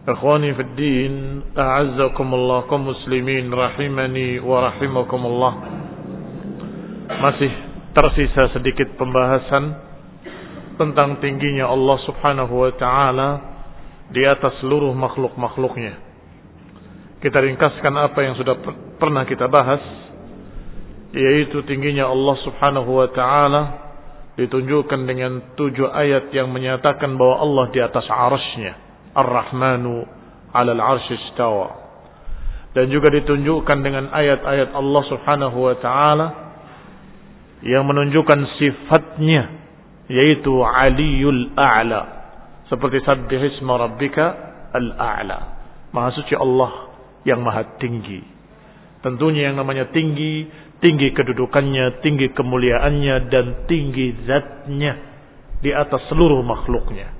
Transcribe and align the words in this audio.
Ikhwani 0.00 0.56
fi 0.56 0.62
din, 0.80 1.44
a'azzakumullah 1.52 2.64
kaum 2.72 2.88
muslimin 2.88 3.52
rahimani 3.52 4.40
wa 4.40 4.72
rahimakumullah. 4.72 5.52
Masih 7.20 7.52
tersisa 7.92 8.48
sedikit 8.56 8.96
pembahasan 8.96 9.76
tentang 10.80 11.20
tingginya 11.20 11.68
Allah 11.68 12.00
Subhanahu 12.08 12.64
wa 12.64 12.72
taala 12.80 13.28
di 14.08 14.24
atas 14.24 14.56
seluruh 14.64 14.96
makhluk-makhluknya. 14.96 16.00
Kita 17.20 17.36
ringkaskan 17.36 17.92
apa 18.00 18.24
yang 18.24 18.40
sudah 18.40 18.56
pernah 18.96 19.28
kita 19.28 19.52
bahas 19.52 19.84
yaitu 21.12 21.60
tingginya 21.68 22.08
Allah 22.08 22.40
Subhanahu 22.48 23.04
wa 23.04 23.08
taala 23.12 23.62
ditunjukkan 24.40 25.00
dengan 25.04 25.52
tujuh 25.60 25.92
ayat 25.92 26.32
yang 26.32 26.48
menyatakan 26.48 27.20
bahwa 27.20 27.36
Allah 27.44 27.64
di 27.68 27.84
atas 27.84 28.08
arasnya 28.08 28.89
Ar-Rahmanu 29.14 30.06
'alal 30.54 30.80
'arsy 30.80 31.14
istawa. 31.14 31.78
Dan 32.70 32.86
juga 32.94 33.10
ditunjukkan 33.10 33.78
dengan 33.82 34.14
ayat-ayat 34.14 34.70
Allah 34.78 35.02
Subhanahu 35.10 35.58
wa 35.58 35.74
taala 35.82 36.26
yang 37.66 37.82
menunjukkan 37.82 38.46
sifatnya 38.62 39.50
yaitu 40.06 40.54
Aliyul 40.62 41.54
A'la. 41.58 42.02
Seperti 42.70 43.02
sabbih 43.02 43.42
isma 43.50 43.74
rabbika 43.78 44.24
al-a'la. 44.70 45.38
Maha 45.90 46.14
suci 46.14 46.38
Allah 46.38 46.94
yang 47.26 47.42
maha 47.42 47.66
tinggi. 47.82 48.22
Tentunya 49.02 49.50
yang 49.50 49.58
namanya 49.58 49.90
tinggi 49.90 50.46
tinggi 50.80 51.12
kedudukannya 51.12 52.00
tinggi 52.00 52.32
kemuliaannya 52.32 53.28
dan 53.28 53.68
tinggi 53.68 54.24
zatnya 54.24 54.92
di 55.60 55.70
atas 55.76 56.08
seluruh 56.08 56.40
makhluknya 56.40 57.19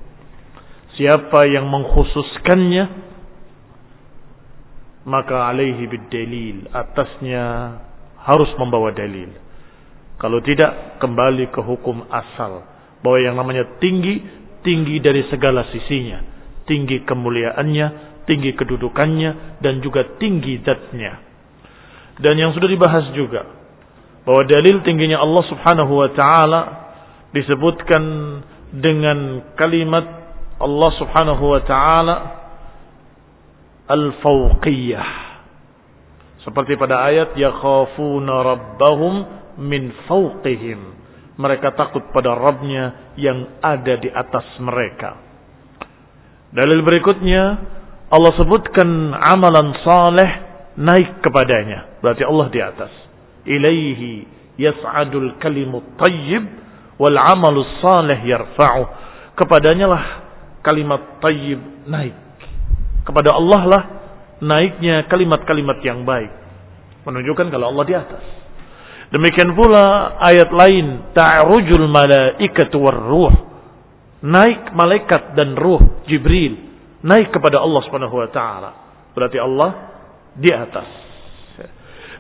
siapa 1.01 1.49
yang 1.49 1.65
mengkhususkannya 1.65 2.85
maka 5.09 5.49
alaihi 5.49 5.89
bidalil 5.89 6.69
atasnya 6.77 7.45
harus 8.21 8.53
membawa 8.61 8.93
dalil. 8.93 9.33
Kalau 10.21 10.45
tidak 10.45 11.01
kembali 11.01 11.49
ke 11.49 11.65
hukum 11.65 12.05
asal 12.13 12.69
bahwa 13.01 13.17
yang 13.17 13.33
namanya 13.33 13.81
tinggi 13.81 14.21
tinggi 14.61 15.01
dari 15.01 15.25
segala 15.33 15.65
sisinya 15.73 16.21
tinggi 16.69 17.01
kemuliaannya 17.09 17.87
tinggi 18.29 18.53
kedudukannya 18.53 19.65
dan 19.65 19.81
juga 19.81 20.05
tinggi 20.21 20.61
zatnya. 20.61 21.17
Dan 22.21 22.37
yang 22.37 22.53
sudah 22.53 22.69
dibahas 22.69 23.09
juga 23.17 23.49
bahwa 24.29 24.45
dalil 24.45 24.85
tingginya 24.85 25.25
Allah 25.25 25.45
Subhanahu 25.49 25.93
wa 25.97 26.13
taala 26.13 26.61
disebutkan 27.33 28.05
dengan 28.77 29.49
kalimat 29.57 30.20
Allah 30.61 30.91
Subhanahu 31.01 31.45
wa 31.57 31.61
taala 31.65 32.17
al-fawqiyah. 33.89 35.09
Seperti 36.45 36.77
pada 36.77 37.05
ayat 37.05 37.37
yakhafuna 37.37 38.35
rabbahum 38.45 39.15
min 39.61 39.93
fawqihim. 40.05 41.01
Mereka 41.41 41.73
takut 41.73 42.05
pada 42.13 42.37
Rabbnya 42.37 43.17
yang 43.17 43.61
ada 43.65 43.97
di 43.97 44.13
atas 44.13 44.45
mereka. 44.61 45.17
Dalil 46.53 46.85
berikutnya 46.85 47.43
Allah 48.13 48.33
sebutkan 48.37 49.17
amalan 49.17 49.73
saleh 49.81 50.31
naik 50.77 51.25
kepadanya. 51.25 52.01
Berarti 52.05 52.23
Allah 52.29 52.47
di 52.53 52.61
atas. 52.61 52.93
Ilaihi 53.49 54.13
yas'adul 54.61 55.41
kalimut 55.41 55.97
tayyib 55.97 56.45
wal 57.01 57.17
amalus 57.17 57.73
salih 57.81 58.21
yarfa'u. 58.21 58.83
Kepadanya 59.41 59.87
lah 59.89 60.05
kalimat 60.65 61.21
tayyib 61.21 61.61
naik. 61.89 62.17
Kepada 63.05 63.33
Allah 63.37 63.63
lah 63.67 63.83
naiknya 64.41 65.09
kalimat-kalimat 65.09 65.79
yang 65.85 66.05
baik. 66.05 66.33
Menunjukkan 67.05 67.49
kalau 67.49 67.73
Allah 67.73 67.85
di 67.89 67.95
atas. 67.97 68.25
Demikian 69.11 69.59
pula 69.59 70.17
ayat 70.23 70.55
lain 70.55 71.11
ta'rujul 71.17 71.91
malaikatu 71.91 72.79
warruh 72.79 73.35
naik 74.23 74.71
malaikat 74.77 75.35
dan 75.35 75.57
ruh 75.59 76.05
Jibril 76.07 76.71
naik 77.03 77.33
kepada 77.33 77.59
Allah 77.59 77.81
Subhanahu 77.89 78.17
wa 78.21 78.29
taala. 78.31 78.71
Berarti 79.17 79.39
Allah 79.41 79.71
di 80.37 80.51
atas. 80.53 80.89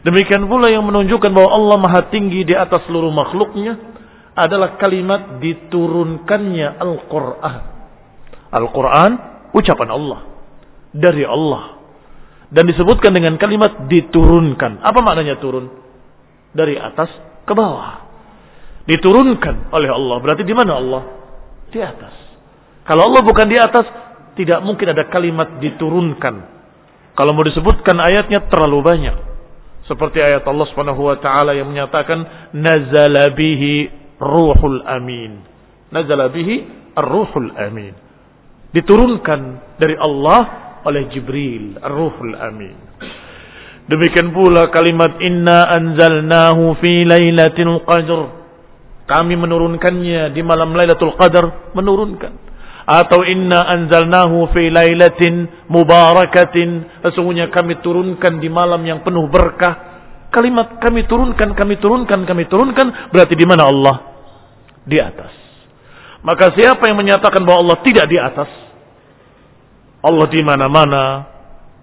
Demikian 0.00 0.48
pula 0.48 0.72
yang 0.72 0.88
menunjukkan 0.88 1.30
bahwa 1.30 1.50
Allah 1.52 1.76
maha 1.76 2.00
tinggi 2.08 2.42
di 2.48 2.56
atas 2.56 2.88
seluruh 2.88 3.12
makhluknya 3.12 3.76
adalah 4.32 4.80
kalimat 4.80 5.38
diturunkannya 5.44 6.80
Al-Quran. 6.80 7.79
Al-Quran 8.50 9.10
ucapan 9.54 9.88
Allah. 9.90 10.20
Dari 10.90 11.22
Allah. 11.22 11.78
Dan 12.50 12.66
disebutkan 12.66 13.14
dengan 13.14 13.38
kalimat 13.38 13.86
diturunkan. 13.86 14.82
Apa 14.82 14.98
maknanya 15.06 15.38
turun? 15.38 15.80
dari 16.54 16.74
atas 16.78 17.10
ke 17.46 17.52
bawah. 17.54 18.06
Diturunkan 18.86 19.70
oleh 19.70 19.90
Allah. 19.90 20.16
Berarti 20.18 20.42
di 20.42 20.54
mana 20.54 20.72
Allah? 20.78 21.02
Di 21.70 21.78
atas. 21.78 22.14
Kalau 22.82 23.06
Allah 23.06 23.22
bukan 23.22 23.46
di 23.46 23.58
atas, 23.58 23.86
tidak 24.34 24.58
mungkin 24.66 24.90
ada 24.90 25.06
kalimat 25.06 25.62
diturunkan. 25.62 26.34
Kalau 27.14 27.30
mau 27.36 27.46
disebutkan 27.46 28.02
ayatnya 28.02 28.50
terlalu 28.50 28.82
banyak. 28.82 29.16
Seperti 29.86 30.22
ayat 30.22 30.46
Allah 30.46 30.66
Subhanahu 30.70 31.02
wa 31.02 31.18
taala 31.18 31.54
yang 31.54 31.66
menyatakan 31.66 32.50
nazala 32.54 33.34
bihi 33.34 33.90
ruhul 34.22 34.82
amin. 34.86 35.42
Nazala 35.90 36.30
bihi 36.30 36.62
ar-ruhul 36.94 37.50
amin. 37.58 37.94
Diturunkan 38.70 39.40
dari 39.76 39.98
Allah 39.98 40.40
oleh 40.86 41.10
Jibril, 41.10 41.76
ar-ruhul 41.82 42.34
amin. 42.38 42.76
Demikian 43.90 44.30
pula 44.30 44.70
kalimat 44.70 45.18
inna 45.18 45.66
anzalnahu 45.66 46.78
fi 46.78 47.02
lailatul 47.02 47.82
qadr. 47.82 48.40
Kami 49.10 49.34
menurunkannya 49.34 50.30
di 50.30 50.38
malam 50.46 50.70
Lailatul 50.70 51.18
Qadar, 51.18 51.74
menurunkan. 51.74 52.30
Atau 52.86 53.26
inna 53.26 53.66
anzalnahu 53.66 54.54
fi 54.54 54.70
lailatin 54.70 55.66
mubarakatin. 55.66 57.02
Sesungguhnya 57.02 57.50
kami 57.50 57.82
turunkan 57.82 58.38
di 58.38 58.46
malam 58.46 58.86
yang 58.86 59.02
penuh 59.02 59.26
berkah. 59.26 59.90
Kalimat 60.30 60.78
kami 60.78 61.10
turunkan, 61.10 61.58
kami 61.58 61.82
turunkan, 61.82 62.22
kami 62.22 62.46
turunkan 62.46 63.10
berarti 63.10 63.34
di 63.34 63.46
mana 63.50 63.66
Allah? 63.66 63.96
Di 64.86 65.02
atas. 65.02 65.39
Maka 66.20 66.52
siapa 66.52 66.84
yang 66.84 67.00
menyatakan 67.00 67.40
bahwa 67.44 67.64
Allah 67.64 67.78
tidak 67.80 68.06
di 68.08 68.18
atas? 68.20 68.50
Allah 70.00 70.26
di 70.28 70.40
mana-mana, 70.44 71.04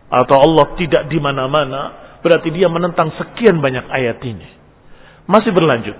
atau 0.07 0.37
Allah 0.39 0.65
tidak 0.79 1.09
di 1.11 1.19
mana-mana, 1.19 1.81
berarti 2.23 2.49
dia 2.53 2.71
menentang 2.71 3.11
sekian 3.17 3.59
banyak 3.59 3.85
ayat 3.91 4.21
ini. 4.23 4.47
Masih 5.27 5.51
berlanjut. 5.51 5.97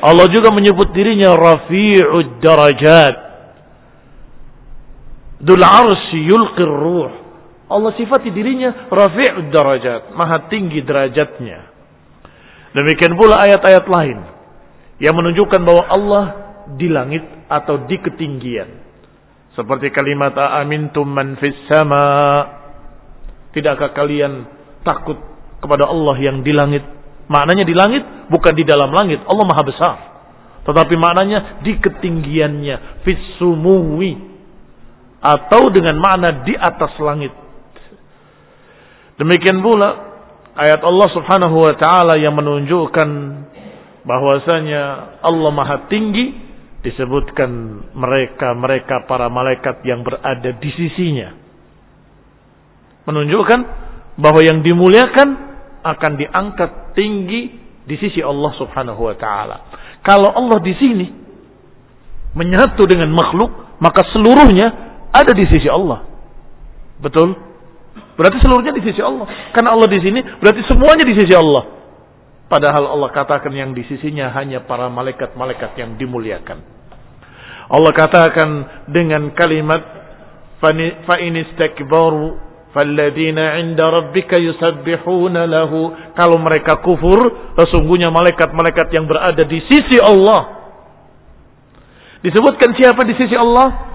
Allah 0.00 0.26
juga 0.30 0.54
menyebut 0.54 0.94
dirinya 0.94 1.34
Rafi'ud 1.34 2.38
Darajat. 2.38 3.14
Dul 5.42 5.64
arsi 5.64 6.20
yulqir 6.30 6.68
ruh. 6.68 7.12
Allah 7.66 7.92
sifati 7.98 8.30
dirinya 8.30 8.86
Rafi'ud 8.86 9.50
Darajat. 9.50 10.14
Maha 10.14 10.46
tinggi 10.46 10.84
derajatnya. 10.86 11.66
Demikian 12.70 13.18
pula 13.18 13.42
ayat-ayat 13.42 13.84
lain. 13.90 14.18
Yang 15.02 15.14
menunjukkan 15.16 15.60
bahwa 15.66 15.82
Allah 15.90 16.24
di 16.76 16.90
langit 16.90 17.22
atau 17.48 17.86
di 17.88 17.96
ketinggian. 17.98 18.68
Seperti 19.54 19.90
kalimat 19.90 20.34
amintum 20.36 21.10
man 21.10 21.34
fis 21.40 21.56
sama' 21.66 22.60
Tidakkah 23.50 23.90
kalian 23.90 24.46
takut 24.86 25.18
kepada 25.58 25.90
Allah 25.90 26.16
yang 26.22 26.46
di 26.46 26.54
langit? 26.54 26.86
Maknanya 27.26 27.66
di 27.66 27.74
langit 27.74 28.02
bukan 28.30 28.54
di 28.54 28.62
dalam 28.62 28.94
langit. 28.94 29.22
Allah 29.26 29.46
maha 29.46 29.62
besar. 29.66 29.96
Tetapi 30.66 30.94
maknanya 30.94 31.62
di 31.66 31.74
ketinggiannya. 31.78 33.02
Fissumuwi. 33.02 34.12
Atau 35.20 35.68
dengan 35.74 35.98
makna 35.98 36.46
di 36.46 36.54
atas 36.54 36.94
langit. 37.02 37.34
Demikian 39.18 39.60
pula 39.60 39.88
ayat 40.56 40.80
Allah 40.80 41.08
subhanahu 41.12 41.56
wa 41.60 41.74
ta'ala 41.76 42.16
yang 42.16 42.32
menunjukkan 42.38 43.08
bahwasanya 44.00 44.82
Allah 45.20 45.50
maha 45.52 45.76
tinggi 45.92 46.49
disebutkan 46.80 47.50
mereka-mereka 47.92 49.04
para 49.04 49.28
malaikat 49.28 49.84
yang 49.84 50.00
berada 50.00 50.50
di 50.56 50.70
sisinya 50.72 51.36
menunjukkan 53.04 53.60
bahwa 54.20 54.40
yang 54.44 54.60
dimuliakan 54.60 55.28
akan 55.80 56.12
diangkat 56.20 56.92
tinggi 56.92 57.56
di 57.88 57.96
sisi 57.96 58.20
Allah 58.20 58.52
Subhanahu 58.60 59.00
wa 59.00 59.16
taala. 59.16 59.56
Kalau 60.04 60.30
Allah 60.30 60.60
di 60.60 60.72
sini 60.76 61.06
menyatu 62.36 62.84
dengan 62.86 63.10
makhluk, 63.10 63.80
maka 63.80 64.04
seluruhnya 64.12 64.68
ada 65.10 65.32
di 65.32 65.44
sisi 65.48 65.66
Allah. 65.66 66.06
Betul? 67.00 67.34
Berarti 68.14 68.38
seluruhnya 68.44 68.76
di 68.76 68.84
sisi 68.84 69.00
Allah. 69.00 69.26
Karena 69.56 69.72
Allah 69.74 69.88
di 69.88 69.98
sini 69.98 70.20
berarti 70.38 70.62
semuanya 70.68 71.04
di 71.04 71.14
sisi 71.16 71.32
Allah. 71.32 71.79
Padahal 72.50 72.98
Allah 72.98 73.10
katakan 73.14 73.54
yang 73.54 73.70
di 73.70 73.86
sisinya 73.86 74.34
hanya 74.34 74.66
para 74.66 74.90
malaikat-malaikat 74.90 75.78
yang 75.78 75.94
dimuliakan. 75.94 76.58
Allah 77.70 77.92
katakan 77.94 78.50
dengan 78.90 79.30
kalimat 79.38 79.78
fa 80.58 81.16
inistakbaru 81.22 82.50
Falladzina 82.70 83.58
inda 83.58 83.90
rabbika 83.90 84.38
yusabbihuna 84.38 85.42
lahu. 85.46 85.90
Kalau 86.14 86.38
mereka 86.38 86.78
kufur, 86.78 87.18
sesungguhnya 87.58 88.14
malaikat-malaikat 88.14 88.94
yang 88.94 89.10
berada 89.10 89.42
di 89.42 89.58
sisi 89.66 89.98
Allah. 89.98 90.70
Disebutkan 92.22 92.70
siapa 92.78 93.02
di 93.02 93.14
sisi 93.18 93.34
Allah? 93.34 93.90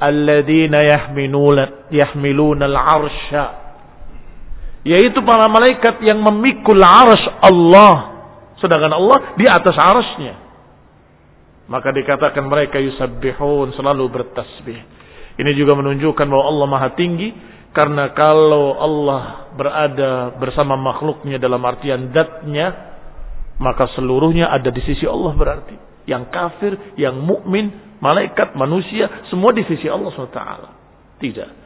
Alladzina 0.00 0.78
yahmiluna 0.78 1.90
yahmiluna 1.90 2.70
al-arsha. 2.70 3.44
Yaitu 4.80 5.20
para 5.24 5.44
malaikat 5.46 6.00
yang 6.00 6.24
memikul 6.24 6.80
arsy 6.80 7.28
Allah. 7.44 8.24
Sedangkan 8.60 8.92
Allah 8.92 9.36
di 9.36 9.44
atas 9.44 9.76
arsy-Nya. 9.76 10.34
Maka 11.68 11.94
dikatakan 11.94 12.44
mereka 12.48 12.80
yusabbihun 12.80 13.76
selalu 13.76 14.08
bertasbih. 14.10 14.78
Ini 15.38 15.50
juga 15.54 15.78
menunjukkan 15.78 16.26
bahwa 16.26 16.44
Allah 16.50 16.66
Maha 16.66 16.90
Tinggi 16.98 17.30
karena 17.70 18.10
kalau 18.18 18.74
Allah 18.74 19.52
berada 19.54 20.34
bersama 20.34 20.74
makhluknya 20.74 21.38
dalam 21.38 21.62
artian 21.62 22.10
datnya, 22.10 22.98
maka 23.62 23.86
seluruhnya 23.94 24.50
ada 24.50 24.74
di 24.74 24.82
sisi 24.82 25.06
Allah 25.06 25.30
berarti. 25.36 25.76
Yang 26.10 26.24
kafir, 26.34 26.72
yang 26.98 27.22
mukmin, 27.22 27.70
malaikat, 28.02 28.58
manusia, 28.58 29.28
semua 29.30 29.54
di 29.54 29.62
sisi 29.70 29.86
Allah 29.86 30.10
SWT. 30.10 30.40
Tidak. 31.22 31.59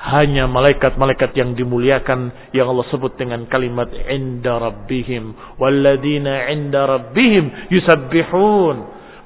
Hanya 0.00 0.48
malaikat-malaikat 0.48 1.36
yang 1.36 1.52
dimuliakan 1.52 2.52
yang 2.56 2.72
Allah 2.72 2.88
sebut 2.88 3.20
dengan 3.20 3.44
kalimat 3.52 3.92
inda 3.92 4.56
rabbihim. 4.56 5.56
Walladina 5.60 6.48
inda 6.48 6.88
rabbihim 6.88 7.68
yusabbihun. 7.68 8.76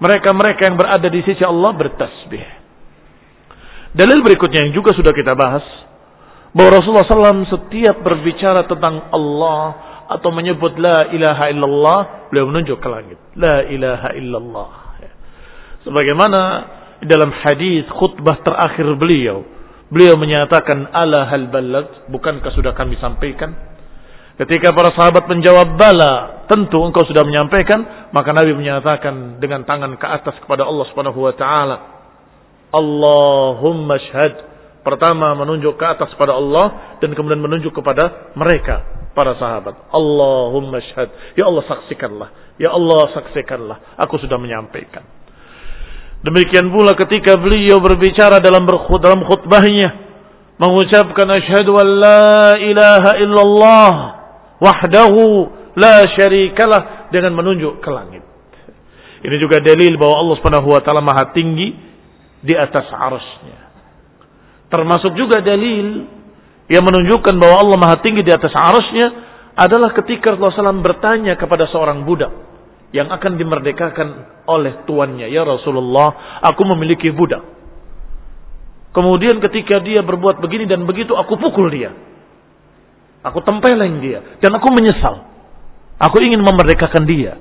Mereka-mereka 0.02 0.66
yang 0.66 0.74
berada 0.74 1.06
di 1.06 1.22
sisi 1.22 1.46
Allah 1.46 1.70
bertasbih. 1.78 2.44
Dalil 3.94 4.18
berikutnya 4.26 4.66
yang 4.66 4.74
juga 4.74 4.90
sudah 4.98 5.14
kita 5.14 5.38
bahas 5.38 5.62
bahwa 6.50 6.74
Rasulullah 6.74 7.06
SAW 7.06 7.46
setiap 7.46 8.02
berbicara 8.02 8.66
tentang 8.66 9.14
Allah 9.14 9.94
atau 10.10 10.34
menyebut 10.34 10.74
la 10.76 11.06
ilaha 11.14 11.44
illallah, 11.54 12.00
beliau 12.28 12.50
menunjuk 12.50 12.82
ke 12.82 12.88
langit. 12.90 13.18
La 13.38 13.62
ilaha 13.70 14.10
illallah. 14.18 14.70
Sebagaimana 15.86 16.40
dalam 17.04 17.30
hadis 17.44 17.84
khutbah 17.92 18.40
terakhir 18.40 18.88
beliau, 18.96 19.44
beliau 19.88 20.16
menyatakan 20.20 20.88
ala 20.92 21.28
hal 21.28 21.48
balag, 21.48 22.08
bukankah 22.12 22.52
sudah 22.54 22.72
kami 22.72 22.96
sampaikan? 23.00 23.52
Ketika 24.34 24.74
para 24.74 24.90
sahabat 24.98 25.30
menjawab 25.30 25.78
bala, 25.78 26.44
tentu 26.50 26.82
engkau 26.82 27.06
sudah 27.06 27.22
menyampaikan, 27.22 28.10
maka 28.10 28.34
Nabi 28.34 28.50
menyatakan 28.56 29.38
dengan 29.38 29.62
tangan 29.62 29.94
ke 29.94 30.06
atas 30.06 30.34
kepada 30.42 30.66
Allah 30.66 30.84
Subhanahu 30.90 31.22
wa 31.22 31.34
taala, 31.38 31.76
Allahumma 32.74 33.94
syhad 34.10 34.54
Pertama 34.84 35.32
menunjuk 35.32 35.80
ke 35.80 35.84
atas 35.88 36.12
pada 36.20 36.36
Allah 36.36 36.98
dan 37.00 37.16
kemudian 37.16 37.40
menunjuk 37.40 37.72
kepada 37.72 38.36
mereka 38.36 39.08
para 39.16 39.32
sahabat. 39.40 39.88
Allahumma 39.88 40.76
syahad. 40.92 41.08
Ya 41.40 41.48
Allah 41.48 41.64
saksikanlah. 41.64 42.28
Ya 42.60 42.68
Allah 42.68 43.08
saksikanlah. 43.16 43.96
Aku 44.04 44.20
sudah 44.20 44.36
menyampaikan. 44.36 45.00
Demikian 46.24 46.72
pula 46.72 46.96
ketika 46.96 47.36
beliau 47.36 47.84
berbicara 47.84 48.40
dalam 48.40 48.64
dalam 49.00 49.20
khutbahnya 49.28 49.88
mengucapkan 50.56 51.28
asyhadu 51.28 51.76
an 51.76 51.88
la 52.00 52.56
ilaha 52.56 53.10
illallah 53.20 53.92
wahdahu 54.56 55.52
la 55.76 56.08
syarikalah 56.16 57.12
dengan 57.12 57.36
menunjuk 57.36 57.84
ke 57.84 57.90
langit. 57.92 58.24
Ini 59.20 59.36
juga 59.36 59.60
dalil 59.60 60.00
bahwa 60.00 60.16
Allah 60.20 60.36
Subhanahu 60.40 60.68
wa 60.72 60.80
taala 60.80 61.04
Maha 61.04 61.32
tinggi 61.36 61.76
di 62.40 62.54
atas 62.56 62.88
arasnya. 62.88 63.58
Termasuk 64.72 65.12
juga 65.16 65.44
dalil 65.44 66.08
yang 66.72 66.84
menunjukkan 66.84 67.34
bahwa 67.36 67.56
Allah 67.60 67.76
Maha 67.76 67.96
Tinggi 68.00 68.24
di 68.24 68.32
atas 68.32 68.50
arasnya 68.56 69.06
adalah 69.54 69.92
ketika 69.92 70.32
Rasulullah 70.34 70.72
SAW 70.72 70.82
bertanya 70.82 71.36
kepada 71.36 71.68
seorang 71.68 72.02
budak 72.02 72.32
yang 72.94 73.10
akan 73.10 73.34
dimerdekakan 73.34 74.08
oleh 74.46 74.86
tuannya. 74.86 75.26
Ya 75.26 75.42
Rasulullah, 75.42 76.38
aku 76.46 76.62
memiliki 76.62 77.10
budak. 77.10 77.42
Kemudian 78.94 79.42
ketika 79.42 79.82
dia 79.82 80.06
berbuat 80.06 80.38
begini 80.38 80.70
dan 80.70 80.86
begitu, 80.86 81.18
aku 81.18 81.34
pukul 81.34 81.66
dia. 81.74 81.90
Aku 83.26 83.42
tempeleng 83.42 83.98
dia. 83.98 84.38
Dan 84.38 84.54
aku 84.54 84.70
menyesal. 84.70 85.26
Aku 85.98 86.22
ingin 86.22 86.38
memerdekakan 86.38 87.02
dia. 87.02 87.34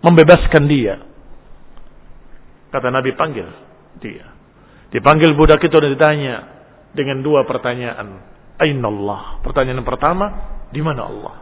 Membebaskan 0.00 0.64
dia. 0.64 1.04
Kata 2.72 2.88
Nabi 2.88 3.12
panggil 3.12 3.44
dia. 4.00 4.32
Dipanggil 4.88 5.36
budak 5.36 5.60
itu 5.60 5.76
dan 5.76 5.92
ditanya 5.92 6.34
dengan 6.96 7.20
dua 7.20 7.44
pertanyaan. 7.44 8.24
Ainallah. 8.56 9.44
Pertanyaan 9.44 9.84
pertama, 9.84 10.26
di 10.72 10.80
mana 10.80 11.04
Allah? 11.04 11.36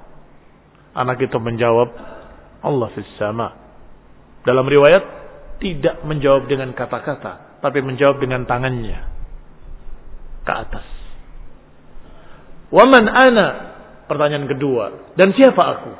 Anak 0.99 1.23
itu 1.23 1.39
menjawab, 1.39 2.14
Allah 2.65 2.89
fis 2.97 3.09
sama. 3.21 3.53
Dalam 4.45 4.65
riwayat 4.65 5.05
tidak 5.61 6.03
menjawab 6.09 6.49
dengan 6.49 6.73
kata-kata, 6.73 7.61
tapi 7.61 7.85
menjawab 7.85 8.21
dengan 8.21 8.45
tangannya 8.49 9.01
ke 10.45 10.53
atas. 10.53 10.87
Waman 12.73 13.05
ana? 13.09 13.49
Pertanyaan 14.05 14.45
kedua. 14.51 15.15
Dan 15.17 15.33
siapa 15.33 15.63
aku? 15.63 15.93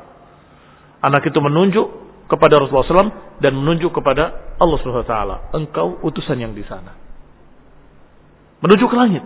Anak 1.01 1.25
itu 1.25 1.39
menunjuk 1.41 1.87
kepada 2.25 2.61
Rasulullah 2.61 3.09
SAW 3.09 3.39
dan 3.41 3.53
menunjuk 3.53 3.93
kepada 3.93 4.57
Allah 4.57 4.77
SWT. 4.81 5.17
Engkau 5.57 6.01
utusan 6.01 6.37
yang 6.41 6.53
di 6.53 6.65
sana. 6.65 6.93
Menuju 8.61 8.85
ke 8.85 8.95
langit. 8.97 9.23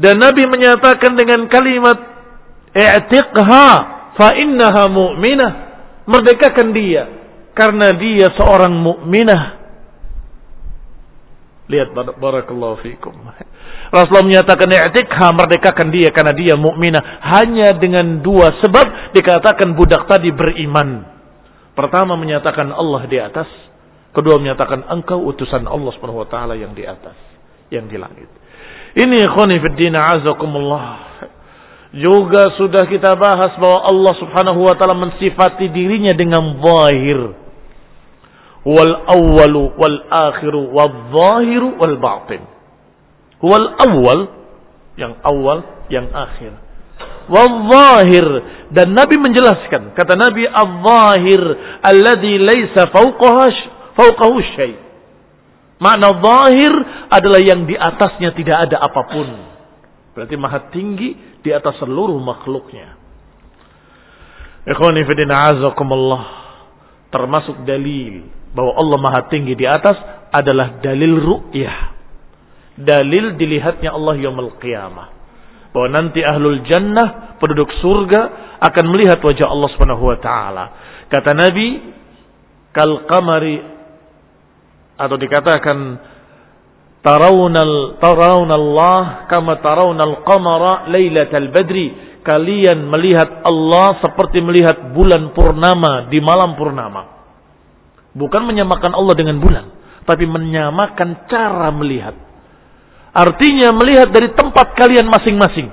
Dan 0.00 0.16
Nabi 0.16 0.48
menyatakan 0.48 1.12
dengan 1.12 1.44
kalimat 1.52 1.98
i'tiqha 2.72 3.68
fa 4.16 4.28
innaha 4.38 4.88
mu'minah. 4.88 5.52
Merdekakan 6.08 6.68
dia 6.72 7.02
karena 7.52 7.92
dia 7.96 8.32
seorang 8.36 8.72
mukminah. 8.72 9.60
Lihat 11.70 11.94
barakallahu 11.94 12.82
fikum. 12.82 13.14
Rasulullah 13.90 14.26
menyatakan 14.26 14.70
i'tikha 14.70 15.28
merdekakan 15.34 15.88
dia 15.90 16.10
karena 16.10 16.34
dia 16.34 16.54
mukminah 16.58 17.02
hanya 17.30 17.74
dengan 17.78 18.22
dua 18.22 18.58
sebab 18.62 19.14
dikatakan 19.14 19.74
budak 19.74 20.06
tadi 20.06 20.30
beriman. 20.34 21.06
Pertama 21.74 22.18
menyatakan 22.18 22.70
Allah 22.74 23.06
di 23.06 23.18
atas, 23.18 23.46
kedua 24.10 24.38
menyatakan 24.42 24.86
engkau 24.90 25.22
utusan 25.30 25.66
Allah 25.66 25.90
Subhanahu 25.94 26.26
wa 26.26 26.30
taala 26.30 26.58
yang 26.58 26.74
di 26.74 26.82
atas, 26.82 27.14
yang 27.70 27.86
di 27.86 27.98
langit. 27.98 28.30
Ini 28.94 29.30
ikhwani 29.30 29.62
fid 29.62 29.76
din 29.78 29.94
azakumullah. 29.94 30.86
Juga 31.90 32.54
sudah 32.54 32.86
kita 32.86 33.18
bahas 33.18 33.50
bahwa 33.58 33.82
Allah 33.82 34.14
Subhanahu 34.22 34.62
wa 34.62 34.74
taala 34.78 34.94
mensifati 34.94 35.66
dirinya 35.74 36.14
dengan 36.14 36.62
zahir. 36.62 37.34
Wal 38.62 38.94
awwalu 39.10 39.74
wal 39.74 39.98
akhiru 40.06 40.70
wal 40.70 40.94
zahiru 41.10 41.68
wal 41.82 41.96
batin. 41.98 42.42
Wal 43.42 43.66
awwal 43.90 44.20
yang 44.94 45.18
awal 45.26 45.58
yang 45.90 46.06
akhir. 46.14 46.54
Wal 47.26 47.54
zahir 47.74 48.26
dan 48.70 48.94
Nabi 48.94 49.18
menjelaskan 49.18 49.96
kata 49.98 50.14
Nabi 50.14 50.46
al-zahir 50.46 51.42
alladhi 51.82 52.38
laysa 52.38 52.86
fawqahu 52.86 53.50
fawqahu 53.98 54.36
syai' 54.54 54.90
Makna 55.80 56.12
zahir 56.20 56.72
adalah 57.08 57.40
yang 57.40 57.64
di 57.64 57.72
atasnya 57.72 58.36
tidak 58.36 58.68
ada 58.68 58.84
apa 58.84 59.00
pun. 59.08 59.28
Berarti 60.20 60.36
maha 60.36 60.68
tinggi 60.68 61.16
di 61.40 61.48
atas 61.48 61.80
seluruh 61.80 62.20
makhluknya. 62.20 62.92
Ikhwani 64.68 65.08
fidina 65.08 65.48
azakumullah. 65.48 66.24
Termasuk 67.08 67.64
dalil 67.64 68.28
bahwa 68.52 68.76
Allah 68.76 68.98
maha 69.00 69.20
tinggi 69.32 69.56
di 69.56 69.64
atas 69.64 69.96
adalah 70.28 70.76
dalil 70.84 71.16
ru'yah. 71.16 71.96
Dalil 72.76 73.40
dilihatnya 73.40 73.96
Allah 73.96 74.20
yaumul 74.20 74.60
qiyamah. 74.60 75.08
Bahwa 75.72 75.88
nanti 75.88 76.20
ahlul 76.20 76.68
jannah, 76.68 77.40
penduduk 77.40 77.72
surga 77.80 78.20
akan 78.60 78.84
melihat 78.92 79.24
wajah 79.24 79.48
Allah 79.48 79.68
subhanahu 79.72 80.04
wa 80.04 80.20
ta'ala. 80.20 80.64
Kata 81.08 81.32
Nabi, 81.32 81.80
kal 82.76 83.08
qamari 83.08 83.56
atau 85.00 85.16
dikatakan 85.16 85.78
tarawnal 87.00 87.96
tarawnallah 88.00 89.26
kama 89.28 89.60
tarawnal 89.60 90.24
qamara 90.24 90.88
lailatal 90.88 91.48
badri. 91.52 92.08
Kalian 92.20 92.84
melihat 92.84 93.42
Allah 93.48 93.96
seperti 94.04 94.44
melihat 94.44 94.92
bulan 94.92 95.32
purnama 95.32 96.12
di 96.12 96.20
malam 96.20 96.52
purnama. 96.52 97.24
Bukan 98.12 98.44
menyamakan 98.44 98.92
Allah 98.92 99.14
dengan 99.16 99.40
bulan 99.40 99.80
tapi 100.04 100.26
menyamakan 100.26 101.30
cara 101.30 101.70
melihat. 101.70 102.16
Artinya 103.10 103.74
melihat 103.74 104.10
dari 104.10 104.30
tempat 104.34 104.74
kalian 104.74 105.06
masing-masing. 105.06 105.70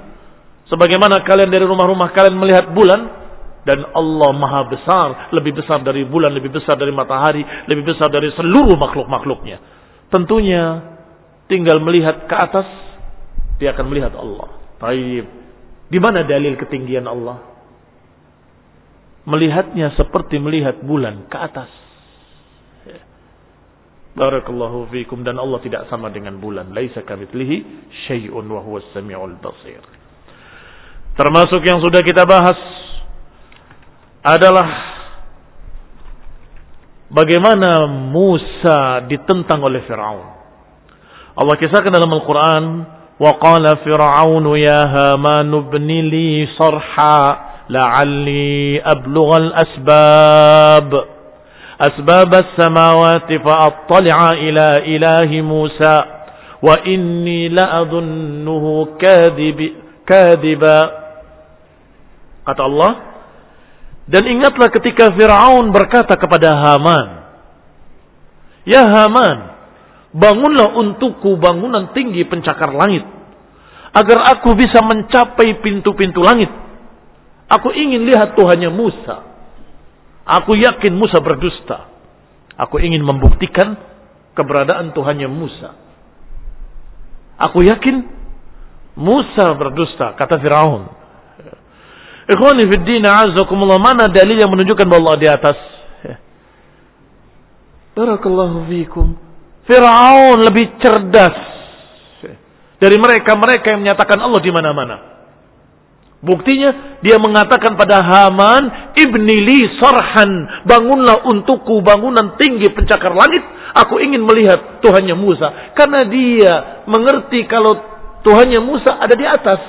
Sebagaimana 0.68 1.24
kalian 1.24 1.50
dari 1.50 1.64
rumah-rumah 1.64 2.12
kalian 2.12 2.38
melihat 2.38 2.70
bulan 2.76 3.08
dan 3.64 3.84
Allah 3.92 4.32
maha 4.36 4.62
besar, 4.68 5.08
lebih 5.36 5.58
besar 5.58 5.84
dari 5.84 6.04
bulan, 6.08 6.32
lebih 6.32 6.54
besar 6.54 6.76
dari 6.80 6.92
matahari, 6.92 7.44
lebih 7.68 7.84
besar 7.88 8.08
dari 8.12 8.32
seluruh 8.36 8.76
makhluk-makhluknya. 8.76 9.58
Tentunya 10.08 10.97
tinggal 11.48 11.80
melihat 11.84 12.28
ke 12.28 12.36
atas, 12.36 12.68
dia 13.58 13.74
akan 13.74 13.86
melihat 13.90 14.14
Allah. 14.16 14.48
Taib. 14.78 15.26
Di 15.88 16.00
mana 16.04 16.28
dalil 16.28 16.60
ketinggian 16.60 17.08
Allah? 17.08 17.42
Melihatnya 19.28 19.92
seperti 20.00 20.40
melihat 20.40 20.80
bulan 20.84 21.28
ke 21.28 21.38
atas. 21.40 21.72
Barakallahu 24.18 24.90
fiikum 24.90 25.22
dan 25.22 25.38
Allah 25.38 25.62
tidak 25.62 25.86
sama 25.94 26.10
dengan 26.10 26.42
bulan. 26.42 26.74
Laisa 26.74 27.06
kamitslihi 27.06 27.58
syai'un 28.10 28.46
wa 28.50 28.66
huwas 28.66 28.88
samiul 28.90 29.38
basir. 29.38 29.84
Termasuk 31.14 31.62
yang 31.62 31.78
sudah 31.82 32.02
kita 32.02 32.26
bahas 32.26 32.58
adalah 34.26 34.70
bagaimana 37.14 37.86
Musa 37.90 39.06
ditentang 39.06 39.62
oleh 39.62 39.86
Firaun. 39.86 40.37
Allah 41.37 41.57
kisahkan 41.57 41.89
dalam 41.89 42.13
Al-Qur'an, 42.13 42.65
"Wa 43.17 43.41
qala 43.41 43.81
Fir'aun 43.81 44.45
ya 44.61 44.81
Haman 44.85 45.49
ibni 45.49 45.99
li 46.13 46.29
sarha 46.61 47.65
la'alli 47.69 48.81
ablugha 48.81 49.37
al-asbab." 49.41 50.91
أسباب 51.83 52.31
السماوات 52.31 53.27
فأطلع 53.27 54.19
إلى 54.39 54.67
إله 54.87 55.31
موسى 55.43 55.97
وإني 56.63 57.49
لأظنه 57.59 58.65
كاذب 59.03 59.59
كاذبا 60.07 60.79
kata 62.47 62.63
Allah 62.63 62.93
dan 64.07 64.23
ingatlah 64.27 64.67
ketika 64.75 65.15
Fir'aun 65.15 65.71
berkata 65.71 66.19
kepada 66.19 66.51
Haman, 66.59 67.07
Ya 68.67 68.83
Haman, 68.83 69.56
bangunlah 70.16 70.76
untukku 70.78 71.36
bangunan 71.40 71.92
tinggi 71.92 72.24
pencakar 72.28 72.72
langit, 72.76 73.04
agar 73.92 74.38
aku 74.38 74.54
bisa 74.56 74.84
mencapai 74.84 75.60
pintu-pintu 75.64 76.22
langit. 76.24 76.52
Aku 77.48 77.72
ingin 77.72 78.04
lihat 78.04 78.36
Tuhannya 78.36 78.72
Musa. 78.72 79.24
Aku 80.28 80.60
yakin 80.60 80.92
Musa 81.00 81.24
berdusta. 81.24 81.88
Aku 82.60 82.84
ingin 82.84 83.00
membuktikan 83.00 83.80
keberadaan 84.36 84.92
Tuhannya 84.92 85.32
Musa. 85.32 85.72
Aku 87.40 87.64
yakin 87.64 88.04
Musa 88.98 89.54
berdusta, 89.56 90.18
kata 90.18 90.42
Firaun. 90.42 90.90
Ikhwani 92.28 92.68
fi 92.68 92.76
din 92.84 93.08
azakumullah 93.08 93.80
mana 93.80 94.12
dalil 94.12 94.36
yang 94.36 94.52
menunjukkan 94.52 94.84
bahwa 94.84 95.16
Allah 95.16 95.18
di 95.22 95.28
atas? 95.32 95.58
Barakallahu 97.96 98.68
fiikum. 98.68 99.27
Fir'aun 99.68 100.40
lebih 100.48 100.80
cerdas 100.80 101.36
dari 102.80 102.96
mereka-mereka 102.96 103.76
yang 103.76 103.84
menyatakan 103.84 104.18
Allah 104.24 104.42
di 104.42 104.52
mana-mana. 104.54 104.98
Buktinya 106.18 106.98
dia 107.06 107.22
mengatakan 107.22 107.78
pada 107.78 108.02
Haman, 108.02 108.96
"Ibni 108.98 109.38
li 109.38 109.60
sarhan, 109.78 110.66
bangunlah 110.66 111.30
untukku 111.30 111.78
bangunan 111.86 112.34
tinggi 112.42 112.74
pencakar 112.74 113.14
langit. 113.14 113.44
Aku 113.86 114.02
ingin 114.02 114.26
melihat 114.26 114.82
Tuhannya 114.82 115.14
Musa." 115.14 115.78
Karena 115.78 116.02
dia 116.10 116.54
mengerti 116.90 117.46
kalau 117.46 117.78
Tuhannya 118.26 118.62
Musa 118.66 118.98
ada 118.98 119.14
di 119.14 119.26
atas. 119.30 119.62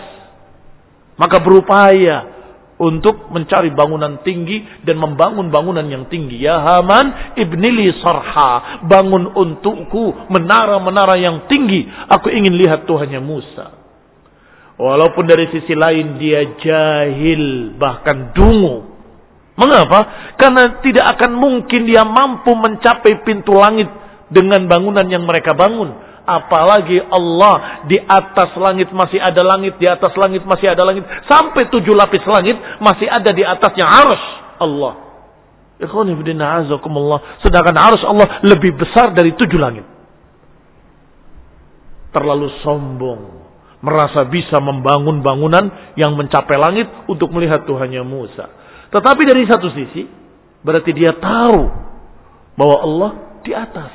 Maka 1.21 1.37
berupaya 1.43 2.38
untuk 2.79 3.35
mencari 3.35 3.75
bangunan 3.75 4.23
tinggi 4.23 4.87
dan 4.87 5.03
membangun 5.03 5.51
bangunan 5.51 5.83
yang 5.87 6.07
tinggi. 6.07 6.39
Ya 6.39 6.63
Haman, 6.63 7.35
ibnili 7.35 7.91
sarha, 7.99 8.83
bangun 8.87 9.35
untukku 9.35 10.31
menara-menara 10.31 11.19
yang 11.19 11.51
tinggi. 11.51 11.87
Aku 12.11 12.31
ingin 12.31 12.55
lihat 12.55 12.87
Tuhannya 12.87 13.19
Musa. 13.19 13.67
Walaupun 14.79 15.27
dari 15.27 15.51
sisi 15.51 15.75
lain 15.75 16.23
dia 16.23 16.55
jahil, 16.63 17.75
bahkan 17.75 18.31
dungu. 18.31 18.87
Mengapa? 19.59 20.33
Karena 20.39 20.79
tidak 20.79 21.19
akan 21.19 21.35
mungkin 21.35 21.83
dia 21.83 22.07
mampu 22.07 22.55
mencapai 22.55 23.27
pintu 23.27 23.59
langit 23.59 23.91
dengan 24.31 24.71
bangunan 24.71 25.03
yang 25.11 25.27
mereka 25.27 25.51
bangun 25.59 26.08
Apalagi 26.29 27.01
Allah 27.09 27.89
di 27.89 27.97
atas 28.05 28.53
langit 28.61 28.93
masih 28.93 29.17
ada 29.17 29.41
langit, 29.41 29.81
di 29.81 29.89
atas 29.89 30.13
langit 30.13 30.45
masih 30.45 30.69
ada 30.69 30.85
langit. 30.85 31.09
Sampai 31.25 31.73
tujuh 31.73 31.97
lapis 31.97 32.21
langit 32.29 32.61
masih 32.85 33.09
ada 33.09 33.33
di 33.33 33.41
atasnya 33.41 33.87
arus 33.89 34.25
Allah. 34.61 34.95
Sedangkan 37.41 37.77
arus 37.89 38.03
Allah 38.05 38.45
lebih 38.45 38.77
besar 38.77 39.17
dari 39.17 39.33
tujuh 39.33 39.57
langit. 39.57 39.89
Terlalu 42.13 42.53
sombong. 42.61 43.23
Merasa 43.79 44.27
bisa 44.27 44.59
membangun 44.61 45.23
bangunan 45.23 45.95
yang 45.97 46.13
mencapai 46.19 46.59
langit 46.59 46.91
untuk 47.07 47.31
melihat 47.33 47.63
Tuhannya 47.63 48.03
Musa. 48.03 48.51
Tetapi 48.91 49.23
dari 49.23 49.47
satu 49.47 49.71
sisi, 49.71 50.03
Berarti 50.63 50.91
dia 50.91 51.15
tahu 51.15 51.61
bahwa 52.59 52.77
Allah 52.83 53.11
di 53.47 53.53
atas. 53.55 53.95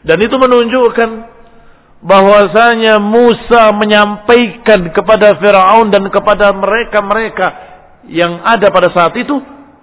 Dan 0.00 0.16
itu 0.20 0.36
menunjukkan 0.36 1.10
bahwasanya 2.00 2.96
Musa 3.00 3.76
menyampaikan 3.76 4.88
kepada 4.96 5.36
Firaun 5.36 5.92
dan 5.92 6.08
kepada 6.08 6.56
mereka-mereka 6.56 7.48
yang 8.08 8.40
ada 8.40 8.72
pada 8.72 8.88
saat 8.96 9.12
itu 9.20 9.36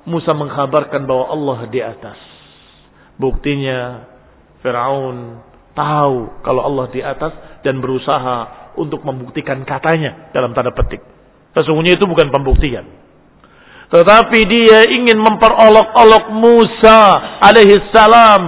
Musa 0.07 0.33
mengkhabarkan 0.33 1.05
bahwa 1.05 1.25
Allah 1.29 1.59
di 1.69 1.79
atas. 1.83 2.17
Buktinya 3.19 4.07
Firaun 4.65 5.45
tahu 5.77 6.41
kalau 6.41 6.61
Allah 6.65 6.85
di 6.89 7.01
atas 7.05 7.61
dan 7.61 7.77
berusaha 7.77 8.71
untuk 8.77 9.05
membuktikan 9.05 9.61
katanya 9.67 10.33
dalam 10.33 10.53
tanda 10.57 10.73
petik. 10.73 11.01
Sesungguhnya 11.53 11.97
itu 11.97 12.05
bukan 12.09 12.29
pembuktian. 12.33 12.85
Tetapi 13.87 14.39
dia 14.45 14.83
ingin 14.89 15.17
memperolok-olok 15.21 16.25
Musa 16.33 16.99
alaihi 17.39 17.77
salam. 17.93 18.41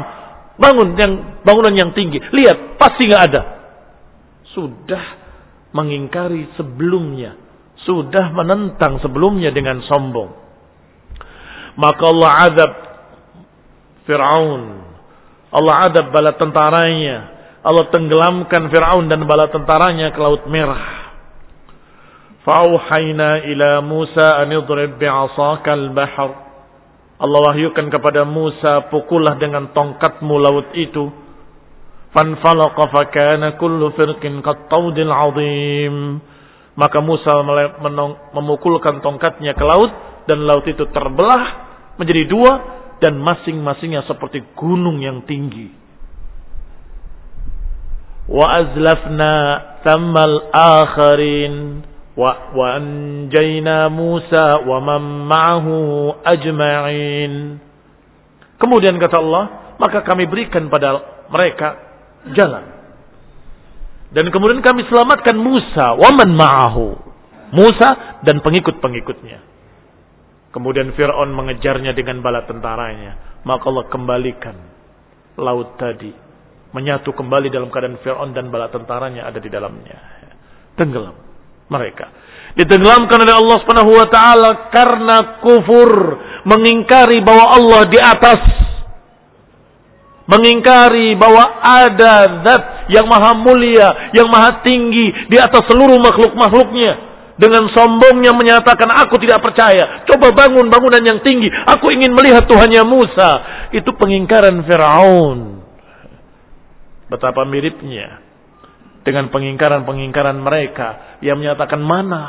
Bangun 0.59 0.99
yang 0.99 1.13
bangunan 1.49 1.73
yang 1.73 1.91
tinggi. 1.97 2.21
Lihat, 2.21 2.77
pasti 2.77 3.09
nggak 3.09 3.23
ada. 3.33 3.41
Sudah 4.53 5.03
mengingkari 5.73 6.53
sebelumnya. 6.53 7.33
Sudah 7.89 8.29
menentang 8.29 9.01
sebelumnya 9.01 9.49
dengan 9.49 9.81
sombong. 9.89 10.29
Maka 11.79 12.03
Allah 12.05 12.31
azab 12.45 12.71
Fir'aun. 14.05 14.63
Allah 15.49 15.89
adab 15.89 16.13
bala 16.13 16.37
tentaranya. 16.37 17.17
Allah 17.65 17.89
tenggelamkan 17.89 18.69
Fir'aun 18.69 19.09
dan 19.09 19.25
bala 19.25 19.49
tentaranya 19.49 20.13
ke 20.13 20.19
Laut 20.21 20.45
Merah. 20.45 21.13
Fauhayna 22.45 23.45
ila 23.51 23.83
Musa 23.83 24.41
an 24.41 24.49
idrib 24.53 24.97
bi'asakal 24.97 25.93
bahr. 25.93 26.31
Allah 27.19 27.39
wahyukan 27.51 27.91
kepada 27.91 28.23
Musa, 28.23 28.87
pukullah 28.87 29.35
dengan 29.35 29.75
tongkatmu 29.75 30.35
laut 30.39 30.71
itu. 30.71 31.11
Fanfalaqa 32.09 32.89
fakana 32.89 33.57
kullu 33.61 33.93
firqin 33.93 34.41
qattaudil 34.41 35.13
azim. 35.13 35.95
Maka 36.73 37.03
Musa 37.03 37.43
memukulkan 38.33 39.03
tongkatnya 39.03 39.53
ke 39.53 39.63
laut 39.67 39.91
dan 40.25 40.47
laut 40.47 40.63
itu 40.65 40.87
terbelah 40.89 41.43
menjadi 41.99 42.23
dua 42.31 42.53
dan 43.03 43.19
masing-masingnya 43.19 44.07
seperti 44.07 44.41
gunung 44.55 45.03
yang 45.03 45.27
tinggi. 45.27 45.75
Wa 48.29 48.45
azlafna 48.47 49.33
thammal 49.83 50.53
akharin 50.53 51.83
wa 52.15 52.53
wa 52.55 52.65
anjayna 52.77 53.91
Musa 53.91 54.63
wa 54.63 54.77
man 54.79 55.01
ma'ahu 55.27 55.75
ajma'in. 56.23 57.33
Kemudian 58.59 58.95
kata 58.99 59.17
Allah, 59.19 59.75
maka 59.79 60.03
kami 60.03 60.27
berikan 60.27 60.71
pada 60.71 61.25
mereka 61.31 61.88
jalan. 62.35 62.65
Dan 64.09 64.25
kemudian 64.33 64.59
kami 64.65 64.89
selamatkan 64.89 65.37
Musa, 65.37 65.93
waman 65.95 66.33
ma'ahu. 66.33 66.87
Musa 67.53 68.21
dan 68.25 68.41
pengikut-pengikutnya. 68.41 69.39
Kemudian 70.49 70.97
Fir'aun 70.97 71.29
mengejarnya 71.29 71.93
dengan 71.93 72.25
bala 72.25 72.45
tentaranya. 72.49 73.41
Maka 73.45 73.69
Allah 73.69 73.85
kembalikan 73.89 74.57
laut 75.37 75.77
tadi. 75.77 76.09
Menyatu 76.73 77.13
kembali 77.13 77.53
dalam 77.53 77.69
keadaan 77.69 78.01
Fir'aun 78.01 78.33
dan 78.33 78.49
bala 78.49 78.69
tentaranya 78.73 79.29
ada 79.29 79.37
di 79.37 79.49
dalamnya. 79.49 79.97
Tenggelam 80.73 81.29
mereka. 81.69 82.05
Ditenggelamkan 82.57 83.21
oleh 83.23 83.35
Allah 83.37 83.57
Subhanahu 83.61 83.93
wa 83.93 84.07
taala 84.09 84.49
karena 84.73 85.17
kufur, 85.39 85.91
mengingkari 86.49 87.21
bahwa 87.21 87.45
Allah 87.55 87.81
di 87.87 87.99
atas. 88.01 88.41
Mengingkari 90.29 91.17
bahwa 91.17 91.41
ada 91.57 92.45
zat 92.45 92.63
yang 92.93 93.09
maha 93.09 93.33
mulia, 93.33 94.13
yang 94.13 94.29
maha 94.29 94.61
tinggi 94.61 95.25
di 95.25 95.41
atas 95.41 95.65
seluruh 95.65 95.97
makhluk-makhluknya. 95.97 97.09
Dengan 97.39 97.71
sombongnya 97.71 98.35
menyatakan 98.35 98.91
aku 98.99 99.15
tidak 99.23 99.39
percaya. 99.39 100.03
Coba 100.05 100.35
bangun 100.35 100.67
bangunan 100.67 101.01
yang 101.01 101.23
tinggi. 101.23 101.47
Aku 101.47 101.87
ingin 101.89 102.11
melihat 102.11 102.45
Tuhannya 102.45 102.83
Musa. 102.83 103.31
Itu 103.71 103.95
pengingkaran 103.95 104.59
Fir'aun. 104.67 105.63
Betapa 107.09 107.47
miripnya 107.47 108.21
dengan 109.07 109.31
pengingkaran-pengingkaran 109.33 110.37
mereka 110.37 111.17
yang 111.25 111.39
menyatakan 111.39 111.81
mana 111.81 112.23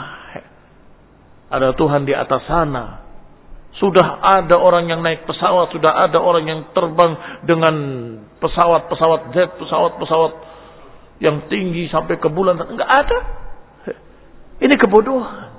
ada 1.50 1.74
Tuhan 1.74 2.06
di 2.06 2.14
atas 2.14 2.46
sana. 2.46 3.09
Sudah 3.78 4.18
ada 4.20 4.58
orang 4.58 4.90
yang 4.90 5.00
naik 5.00 5.24
pesawat, 5.24 5.70
sudah 5.70 5.94
ada 6.10 6.18
orang 6.18 6.44
yang 6.44 6.60
terbang 6.74 7.12
dengan 7.46 7.74
pesawat-pesawat 8.42 9.20
jet, 9.30 9.50
pesawat-pesawat 9.56 10.32
yang 11.22 11.46
tinggi 11.46 11.86
sampai 11.92 12.18
ke 12.18 12.28
bulan. 12.28 12.58
Enggak 12.58 12.90
ada. 12.90 13.18
Ini 14.60 14.74
kebodohan. 14.76 15.50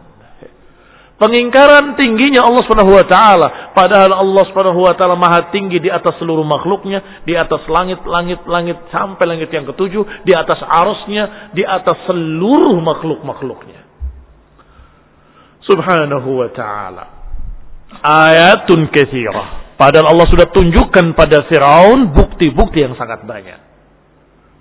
Pengingkaran 1.21 1.93
tingginya 2.01 2.41
Allah 2.41 2.65
Subhanahu 2.65 2.97
wa 2.97 3.05
taala, 3.05 3.47
padahal 3.77 4.09
Allah 4.09 4.41
Subhanahu 4.49 4.81
wa 4.81 4.93
taala 4.97 5.13
maha 5.13 5.53
tinggi 5.53 5.77
di 5.77 5.85
atas 5.85 6.17
seluruh 6.17 6.41
makhluknya, 6.41 7.21
di 7.29 7.37
atas 7.37 7.61
langit-langit 7.69 8.41
langit 8.49 8.89
sampai 8.89 9.29
langit 9.29 9.53
yang 9.53 9.69
ketujuh, 9.69 10.25
di 10.25 10.33
atas 10.33 10.65
arusnya, 10.65 11.53
di 11.53 11.61
atas 11.61 12.09
seluruh 12.09 12.73
makhluk-makhluknya. 12.81 13.85
Subhanahu 15.61 16.41
wa 16.41 16.49
taala. 16.57 17.20
Ayatun 18.01 18.89
katsirah. 18.89 19.77
Padahal 19.77 20.13
Allah 20.13 20.27
sudah 20.29 20.49
tunjukkan 20.49 21.17
pada 21.17 21.45
Firaun 21.49 22.13
bukti-bukti 22.13 22.85
yang 22.85 22.93
sangat 22.97 23.25
banyak. 23.25 23.59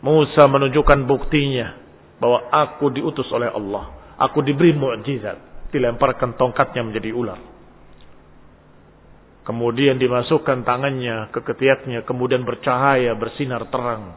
Musa 0.01 0.49
menunjukkan 0.49 1.05
buktinya 1.05 1.77
bahwa 2.21 2.49
aku 2.53 2.89
diutus 2.93 3.29
oleh 3.33 3.53
Allah. 3.53 4.17
Aku 4.21 4.41
diberi 4.45 4.77
mukjizat 4.77 5.69
dilemparkan 5.73 6.37
tongkatnya 6.37 6.85
menjadi 6.85 7.13
ular. 7.17 7.41
Kemudian 9.45 9.97
dimasukkan 9.97 10.63
tangannya 10.69 11.33
ke 11.33 11.41
ketiaknya, 11.41 12.05
kemudian 12.05 12.45
bercahaya, 12.45 13.17
bersinar 13.17 13.67
terang. 13.73 14.15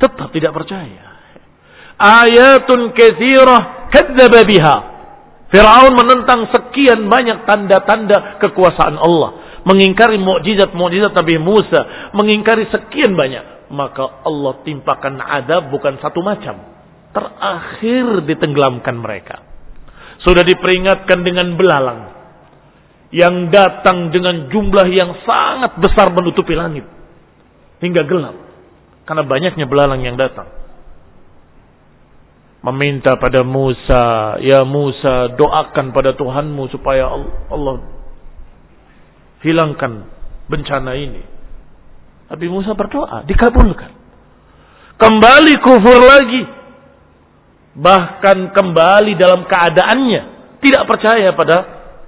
Tetap 0.00 0.32
tidak 0.32 0.52
percaya. 0.56 1.16
Ayatun 1.96 2.92
kathirah 2.92 3.88
kadzdzaba 3.92 4.40
biha. 4.48 4.76
Firaun 5.46 5.94
menentang 5.94 6.50
sekian 6.50 7.06
banyak 7.06 7.46
tanda-tanda 7.46 8.42
kekuasaan 8.42 8.98
Allah, 8.98 9.62
mengingkari 9.62 10.18
mukjizat-mukjizat 10.18 11.14
Nabi 11.14 11.38
Musa, 11.38 12.10
mengingkari 12.14 12.66
sekian 12.66 13.14
banyak. 13.14 13.70
Maka 13.70 14.26
Allah 14.26 14.62
timpakan 14.62 15.18
adab 15.18 15.70
bukan 15.70 15.98
satu 16.02 16.22
macam. 16.22 16.74
Terakhir 17.14 18.26
ditenggelamkan 18.26 18.94
mereka. 18.98 19.42
Sudah 20.22 20.42
diperingatkan 20.42 21.22
dengan 21.22 21.54
belalang. 21.54 22.00
Yang 23.14 23.54
datang 23.54 24.10
dengan 24.10 24.50
jumlah 24.50 24.86
yang 24.90 25.14
sangat 25.22 25.78
besar 25.78 26.10
menutupi 26.10 26.58
langit. 26.58 26.86
Hingga 27.82 28.02
gelap. 28.06 28.36
Karena 29.06 29.22
banyaknya 29.22 29.66
belalang 29.70 30.02
yang 30.02 30.18
datang. 30.18 30.65
Meminta 32.66 33.14
pada 33.14 33.46
Musa, 33.46 34.36
Ya 34.42 34.66
Musa 34.66 35.30
doakan 35.38 35.94
pada 35.94 36.18
Tuhanmu 36.18 36.66
supaya 36.74 37.06
Allah 37.46 37.86
hilangkan 39.46 40.10
bencana 40.50 40.98
ini. 40.98 41.22
Tapi 42.26 42.50
Musa 42.50 42.74
berdoa, 42.74 43.22
dikabulkan. 43.22 43.94
Kembali 44.98 45.54
kufur 45.62 46.00
lagi 46.02 46.42
bahkan 47.76 48.50
kembali 48.56 49.12
dalam 49.20 49.44
keadaannya 49.44 50.22
tidak 50.64 50.82
percaya 50.88 51.28
pada 51.36 51.56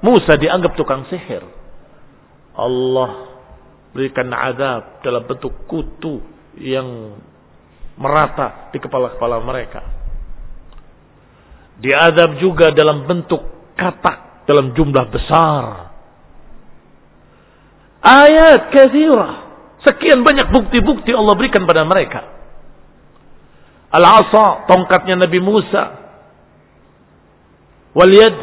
Musa 0.01 0.35
dianggap 0.41 0.73
tukang 0.75 1.05
sihir. 1.13 1.45
Allah 2.59 3.29
berikan 3.93 4.33
azab 4.33 5.05
dalam 5.05 5.23
bentuk 5.29 5.69
kutu 5.69 6.19
yang 6.59 7.19
merata 8.01 8.73
di 8.73 8.79
kepala-kepala 8.81 9.43
mereka. 9.45 9.98
Diazab 11.79 12.43
juga 12.43 12.75
dalam 12.75 13.07
bentuk 13.07 13.39
katak 13.79 14.47
dalam 14.51 14.75
jumlah 14.75 15.05
besar. 15.15 15.65
Ayat 18.03 18.75
kathirah. 18.75 19.47
Sekian 19.87 20.27
banyak 20.27 20.51
bukti-bukti 20.51 21.15
Allah 21.15 21.39
berikan 21.39 21.63
pada 21.63 21.87
mereka. 21.87 22.27
Al-asa, 23.95 24.67
tongkatnya 24.67 25.23
Nabi 25.23 25.39
Musa. 25.39 25.83
Wal 27.95 28.13
yad, 28.13 28.37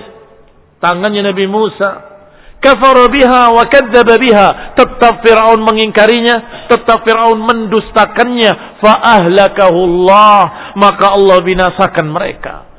tangannya 0.79 1.27
Nabi 1.27 1.45
Musa. 1.45 2.15
Kafara 2.63 3.11
biha 3.11 3.51
wa 3.51 3.63
kadzdzaba 3.67 4.15
biha. 4.15 4.73
Tetap 4.79 5.21
Firaun 5.21 5.61
mengingkarinya, 5.61 6.67
tetap 6.71 7.03
Firaun 7.03 7.43
mendustakannya. 7.43 8.79
Fa 8.79 8.95
ahlakahu 9.19 9.79
Allah, 9.85 10.73
maka 10.79 11.13
Allah 11.13 11.37
binasakan 11.45 12.09
mereka. 12.09 12.74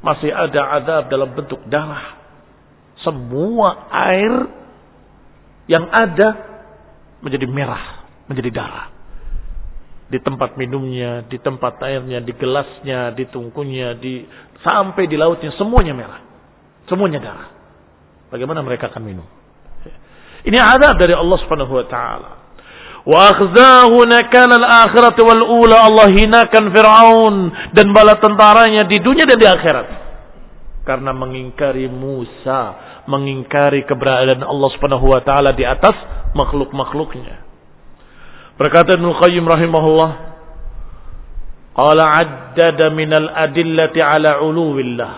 Masih 0.00 0.32
ada 0.32 0.80
azab 0.80 1.12
dalam 1.12 1.36
bentuk 1.36 1.60
darah. 1.68 2.16
Semua 3.04 3.88
air 3.92 4.32
yang 5.68 5.88
ada 5.88 6.28
menjadi 7.20 7.46
merah, 7.48 8.04
menjadi 8.28 8.50
darah. 8.52 8.86
Di 10.10 10.18
tempat 10.18 10.58
minumnya, 10.58 11.22
di 11.28 11.38
tempat 11.38 11.78
airnya, 11.86 12.18
di 12.18 12.32
gelasnya, 12.34 13.14
di 13.14 13.24
tungkunya, 13.30 13.94
di 13.94 14.26
sampai 14.64 15.06
di 15.06 15.16
lautnya 15.16 15.54
semuanya 15.54 15.94
merah. 15.94 16.20
Semuanya 16.90 17.20
darah. 17.22 17.48
Bagaimana 18.32 18.64
mereka 18.66 18.90
akan 18.90 19.02
minum? 19.04 19.28
Ini 20.40 20.56
adab 20.56 20.96
dari 20.96 21.12
Allah 21.12 21.38
Subhanahu 21.44 21.72
wa 21.76 21.86
taala. 21.86 22.39
Wa 23.08 23.32
akhzahu 23.32 23.96
nakal 24.04 24.50
al-akhirat 24.52 25.16
wal 25.24 25.44
ula 25.64 25.88
Allah 25.88 26.08
hinakan 26.12 26.68
Fir'aun 26.68 27.36
dan 27.72 27.96
bala 27.96 28.20
tentaranya 28.20 28.84
di 28.84 29.00
dunia 29.00 29.24
dan 29.24 29.40
di 29.40 29.48
akhirat. 29.48 29.88
Karena 30.84 31.16
mengingkari 31.16 31.88
Musa, 31.88 32.76
mengingkari 33.08 33.88
keberadaan 33.88 34.44
Allah 34.44 34.68
Subhanahu 34.76 35.06
wa 35.08 35.20
taala 35.24 35.56
di 35.56 35.64
atas 35.64 35.96
makhluk-makhluknya. 36.36 37.40
Berkata 38.60 39.00
Ibnu 39.00 39.16
Qayyim 39.16 39.48
rahimahullah, 39.48 40.10
qala 41.72 42.04
addada 42.20 42.92
min 42.92 43.08
al-adillati 43.08 44.04
ala 44.04 44.44
uluwillah. 44.44 45.12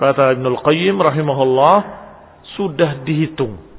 Kata 0.00 0.32
Ibnu 0.32 0.64
Qayyim 0.64 0.96
rahimahullah, 0.96 1.76
sudah 2.56 3.04
dihitung 3.04 3.69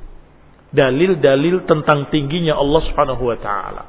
dalil-dalil 0.72 1.68
tentang 1.68 2.08
tingginya 2.10 2.56
Allah 2.56 2.82
Subhanahu 2.88 3.24
wa 3.28 3.38
taala. 3.38 3.84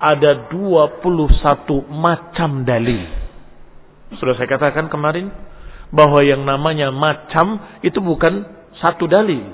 Ada 0.00 0.50
21 0.50 1.04
macam 1.92 2.66
dalil. 2.66 3.04
Sudah 4.18 4.34
saya 4.34 4.48
katakan 4.50 4.90
kemarin 4.90 5.30
bahwa 5.94 6.22
yang 6.26 6.42
namanya 6.42 6.90
macam 6.90 7.78
itu 7.84 8.02
bukan 8.02 8.42
satu 8.82 9.06
dalil. 9.06 9.44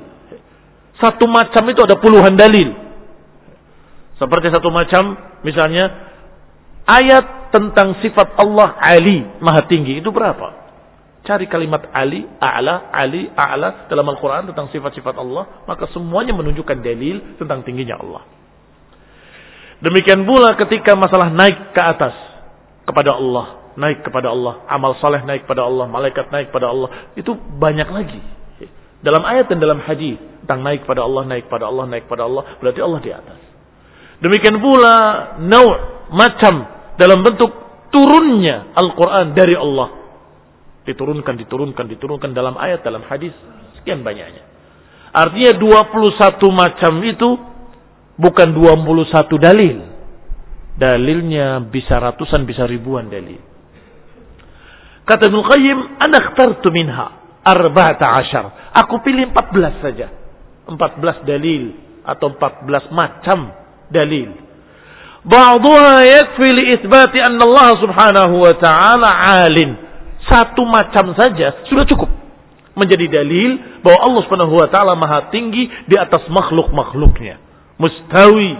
Satu 0.96 1.28
macam 1.28 1.64
itu 1.68 1.80
ada 1.84 2.00
puluhan 2.00 2.32
dalil. 2.38 2.72
Seperti 4.16 4.48
satu 4.48 4.72
macam 4.72 5.12
misalnya 5.44 5.92
ayat 6.88 7.52
tentang 7.52 8.00
sifat 8.00 8.40
Allah 8.40 8.80
Ali, 8.80 9.28
Maha 9.44 9.68
Tinggi 9.68 10.00
itu 10.00 10.08
berapa? 10.08 10.65
Cari 11.26 11.50
kalimat 11.50 11.90
Ali, 11.90 12.22
A'la, 12.38 12.94
Ali, 12.94 13.26
A'la 13.34 13.90
dalam 13.90 14.06
Al-Quran 14.06 14.46
tentang 14.54 14.70
sifat-sifat 14.70 15.18
Allah. 15.18 15.66
Maka 15.66 15.90
semuanya 15.90 16.30
menunjukkan 16.38 16.78
dalil 16.78 17.34
tentang 17.34 17.66
tingginya 17.66 17.98
Allah. 17.98 18.22
Demikian 19.82 20.22
pula 20.22 20.54
ketika 20.54 20.94
masalah 20.94 21.34
naik 21.34 21.74
ke 21.74 21.82
atas 21.82 22.14
kepada 22.86 23.18
Allah. 23.18 23.74
Naik 23.74 24.06
kepada 24.06 24.30
Allah. 24.30 24.62
Amal 24.70 24.94
saleh 25.02 25.26
naik 25.26 25.50
kepada 25.50 25.66
Allah. 25.66 25.90
Malaikat 25.90 26.30
naik 26.30 26.54
kepada 26.54 26.70
Allah. 26.70 27.10
Itu 27.18 27.34
banyak 27.34 27.90
lagi. 27.90 28.22
Dalam 29.02 29.26
ayat 29.26 29.50
dan 29.50 29.58
dalam 29.58 29.82
hadis 29.82 30.16
tentang 30.46 30.62
naik 30.62 30.86
kepada 30.86 31.02
Allah, 31.02 31.26
naik 31.26 31.50
kepada 31.50 31.66
Allah, 31.66 31.84
naik 31.90 32.06
kepada 32.06 32.22
Allah. 32.22 32.42
Berarti 32.62 32.80
Allah 32.80 33.00
di 33.02 33.10
atas. 33.10 33.40
Demikian 34.22 34.62
pula 34.62 34.94
naw' 35.42 35.74
macam 36.14 36.54
dalam 36.96 37.20
bentuk 37.20 37.50
turunnya 37.90 38.72
Al-Quran 38.78 39.34
dari 39.36 39.58
Allah 39.58 40.05
Diturunkan, 40.86 41.34
diturunkan, 41.34 41.84
diturunkan 41.90 42.30
dalam 42.30 42.54
ayat, 42.54 42.86
dalam 42.86 43.02
hadis. 43.10 43.34
Sekian 43.82 44.06
banyaknya. 44.06 44.46
Artinya 45.10 45.52
21 45.58 46.38
macam 46.54 46.92
itu 47.02 47.28
bukan 48.16 48.48
21 48.54 49.36
dalil. 49.42 49.76
Dalilnya 50.76 51.64
bisa 51.66 51.96
ratusan, 51.96 52.44
bisa 52.44 52.68
ribuan 52.68 53.08
dalil. 53.08 53.40
Kata 55.06 55.30
Ibn 55.30 55.38
Qayyim, 55.40 55.78
Ana 56.02 56.18
khtartu 56.20 56.68
minha 56.74 57.26
arba'ata 57.46 58.06
ashar. 58.18 58.44
Aku 58.74 59.00
pilih 59.06 59.30
14 59.30 59.78
saja. 59.78 60.10
14 60.66 61.22
dalil 61.22 61.78
atau 62.02 62.34
14 62.34 62.90
macam 62.90 63.54
dalil. 63.86 64.34
Ba'duha 65.26 66.06
yakfi 66.06 66.48
li 66.54 66.64
ithbati 66.74 67.22
anna 67.22 67.42
Allah 67.46 67.68
subhanahu 67.78 68.34
wa 68.42 68.54
ta'ala 68.58 69.10
alin. 69.46 69.85
Satu 70.26 70.66
macam 70.66 71.14
saja 71.14 71.66
sudah 71.70 71.86
cukup 71.86 72.10
menjadi 72.76 73.22
dalil 73.22 73.80
bahwa 73.80 73.98
Allah 74.04 74.20
Subhanahu 74.26 74.54
wa 74.58 74.68
taala 74.68 74.92
Maha 74.98 75.32
tinggi 75.32 75.70
di 75.88 75.96
atas 75.96 76.28
makhluk-makhluknya. 76.28 77.40
Mustawi 77.76 78.56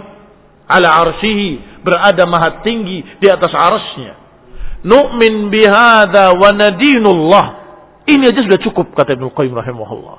ala 0.67 0.89
arsyihi, 1.07 1.81
berada 1.81 2.27
maha 2.27 2.61
tinggi 2.61 3.01
di 3.17 3.27
atas 3.31 3.49
arsy 3.55 4.05
Nu'min 4.85 5.49
bihadza 5.49 6.37
wa 6.37 6.49
nadinullah. 6.53 7.45
Ini 8.07 8.29
aja 8.29 8.39
sudah 8.45 8.61
cukup 8.61 8.93
kata 8.93 9.17
Ibnu 9.17 9.33
Qayyim 9.33 9.57
rahimahullah. 9.57 10.17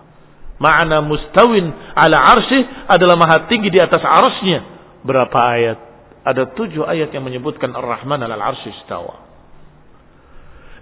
Makna 0.58 0.98
mustawin 0.98 1.70
ala 1.94 2.18
arsy 2.34 2.58
adalah 2.90 3.14
maha 3.14 3.46
tinggi 3.46 3.70
di 3.70 3.78
atas 3.78 4.02
arsy 4.02 4.58
Berapa 5.06 5.38
ayat? 5.54 5.78
Ada 6.26 6.52
tujuh 6.58 6.82
ayat 6.84 7.14
yang 7.14 7.22
menyebutkan 7.22 7.70
Ar-Rahman 7.70 8.18
ala 8.18 8.34
arsy 8.34 8.74
istawa. 8.82 9.27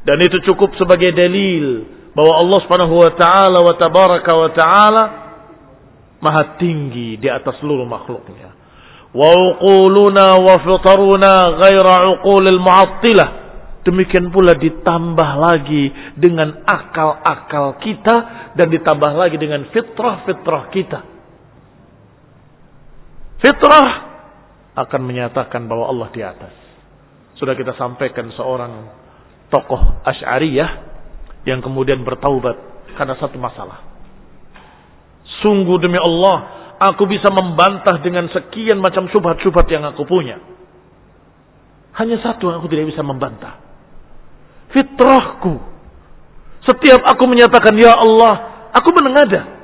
Dan 0.07 0.23
itu 0.23 0.39
cukup 0.47 0.79
sebagai 0.79 1.11
dalil 1.11 1.83
bahwa 2.15 2.35
Allah 2.39 2.59
Subhanahu 2.63 2.95
wa 2.95 3.13
taala 3.19 3.59
wa 3.59 3.75
tabaraka 3.75 4.33
wa 4.39 4.51
taala 4.55 5.03
maha 6.23 6.57
tinggi 6.63 7.19
di 7.19 7.27
atas 7.27 7.59
seluruh 7.59 7.83
makhluknya. 7.83 8.55
Wa 9.11 9.31
uquluna 9.35 10.39
wa 10.39 10.55
fitaruna 10.63 11.59
ghaira 11.59 12.07
uqulil 12.17 12.63
mu'attilah. 12.63 13.29
Demikian 13.83 14.31
pula 14.31 14.55
ditambah 14.55 15.31
lagi 15.43 15.91
dengan 16.19 16.63
akal-akal 16.67 17.79
kita 17.83 18.17
dan 18.55 18.67
ditambah 18.67 19.13
lagi 19.15 19.39
dengan 19.39 19.67
fitrah-fitrah 19.71 20.65
kita. 20.75 21.01
Fitrah 23.43 23.91
akan 24.75 25.01
menyatakan 25.07 25.71
bahwa 25.71 25.87
Allah 25.91 26.09
di 26.11 26.23
atas. 26.23 26.55
Sudah 27.39 27.55
kita 27.55 27.79
sampaikan 27.79 28.33
seorang 28.35 29.06
tokoh 29.53 30.03
Asy'ariyah 30.03 30.71
yang 31.47 31.63
kemudian 31.63 32.03
bertaubat 32.03 32.57
karena 32.99 33.15
satu 33.21 33.39
masalah. 33.39 33.85
Sungguh 35.45 35.79
demi 35.79 36.01
Allah, 36.01 36.37
aku 36.81 37.07
bisa 37.07 37.29
membantah 37.31 38.01
dengan 38.03 38.27
sekian 38.33 38.81
macam 38.83 39.07
subhat-subhat 39.13 39.69
yang 39.71 39.85
aku 39.87 40.03
punya. 40.09 40.41
Hanya 41.97 42.21
satu 42.21 42.51
yang 42.51 42.61
aku 42.61 42.69
tidak 42.69 42.93
bisa 42.93 43.01
membantah. 43.01 43.61
Fitrahku. 44.75 45.57
Setiap 46.67 47.01
aku 47.07 47.25
menyatakan, 47.31 47.73
Ya 47.79 47.95
Allah, 47.95 48.69
aku 48.75 48.91
menengada. 48.93 49.55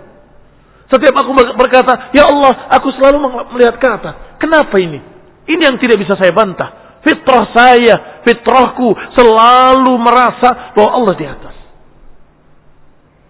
Setiap 0.89 1.15
aku 1.19 1.33
berkata, 1.57 2.13
Ya 2.15 2.29
Allah, 2.29 2.69
aku 2.73 2.89
selalu 2.95 3.49
melihat 3.57 3.77
ke 3.81 3.89
atas. 3.89 4.15
Kenapa 4.39 4.77
ini? 4.79 5.01
Ini 5.49 5.73
yang 5.73 5.77
tidak 5.83 5.99
bisa 5.99 6.15
saya 6.15 6.31
bantah. 6.31 7.01
Fitrah 7.03 7.51
saya, 7.51 8.12
fitrahku 8.27 8.95
selalu 9.19 9.93
merasa 9.99 10.75
bahwa 10.75 10.91
Allah 10.99 11.15
di 11.19 11.27
atas. 11.27 11.57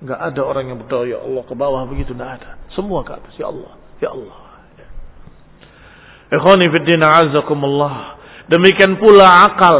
Enggak 0.02 0.20
ada 0.32 0.40
orang 0.42 0.64
yang 0.66 0.78
berdoa 0.82 1.04
ya 1.06 1.18
Allah 1.22 1.42
ke 1.46 1.54
bawah 1.54 1.82
begitu 1.86 2.10
enggak 2.14 2.42
ada. 2.42 2.50
Semua 2.74 3.06
ke 3.06 3.12
atas 3.14 3.32
ya 3.38 3.50
Allah, 3.50 3.72
ya 4.02 4.10
Allah. 4.10 4.38
Ikhwani 6.32 6.66
fi 6.72 6.78
din 6.88 7.02
azakumullah. 7.04 8.18
Demikian 8.48 8.96
pula 8.96 9.46
akal. 9.46 9.78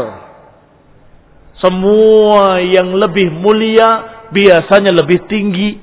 Semua 1.59 2.61
yang 2.61 2.93
lebih 2.93 3.33
mulia 3.33 3.89
biasanya 4.29 4.91
lebih 4.93 5.25
tinggi 5.25 5.79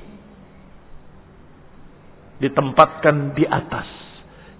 ditempatkan 2.41 3.37
di 3.37 3.45
atas. 3.45 3.89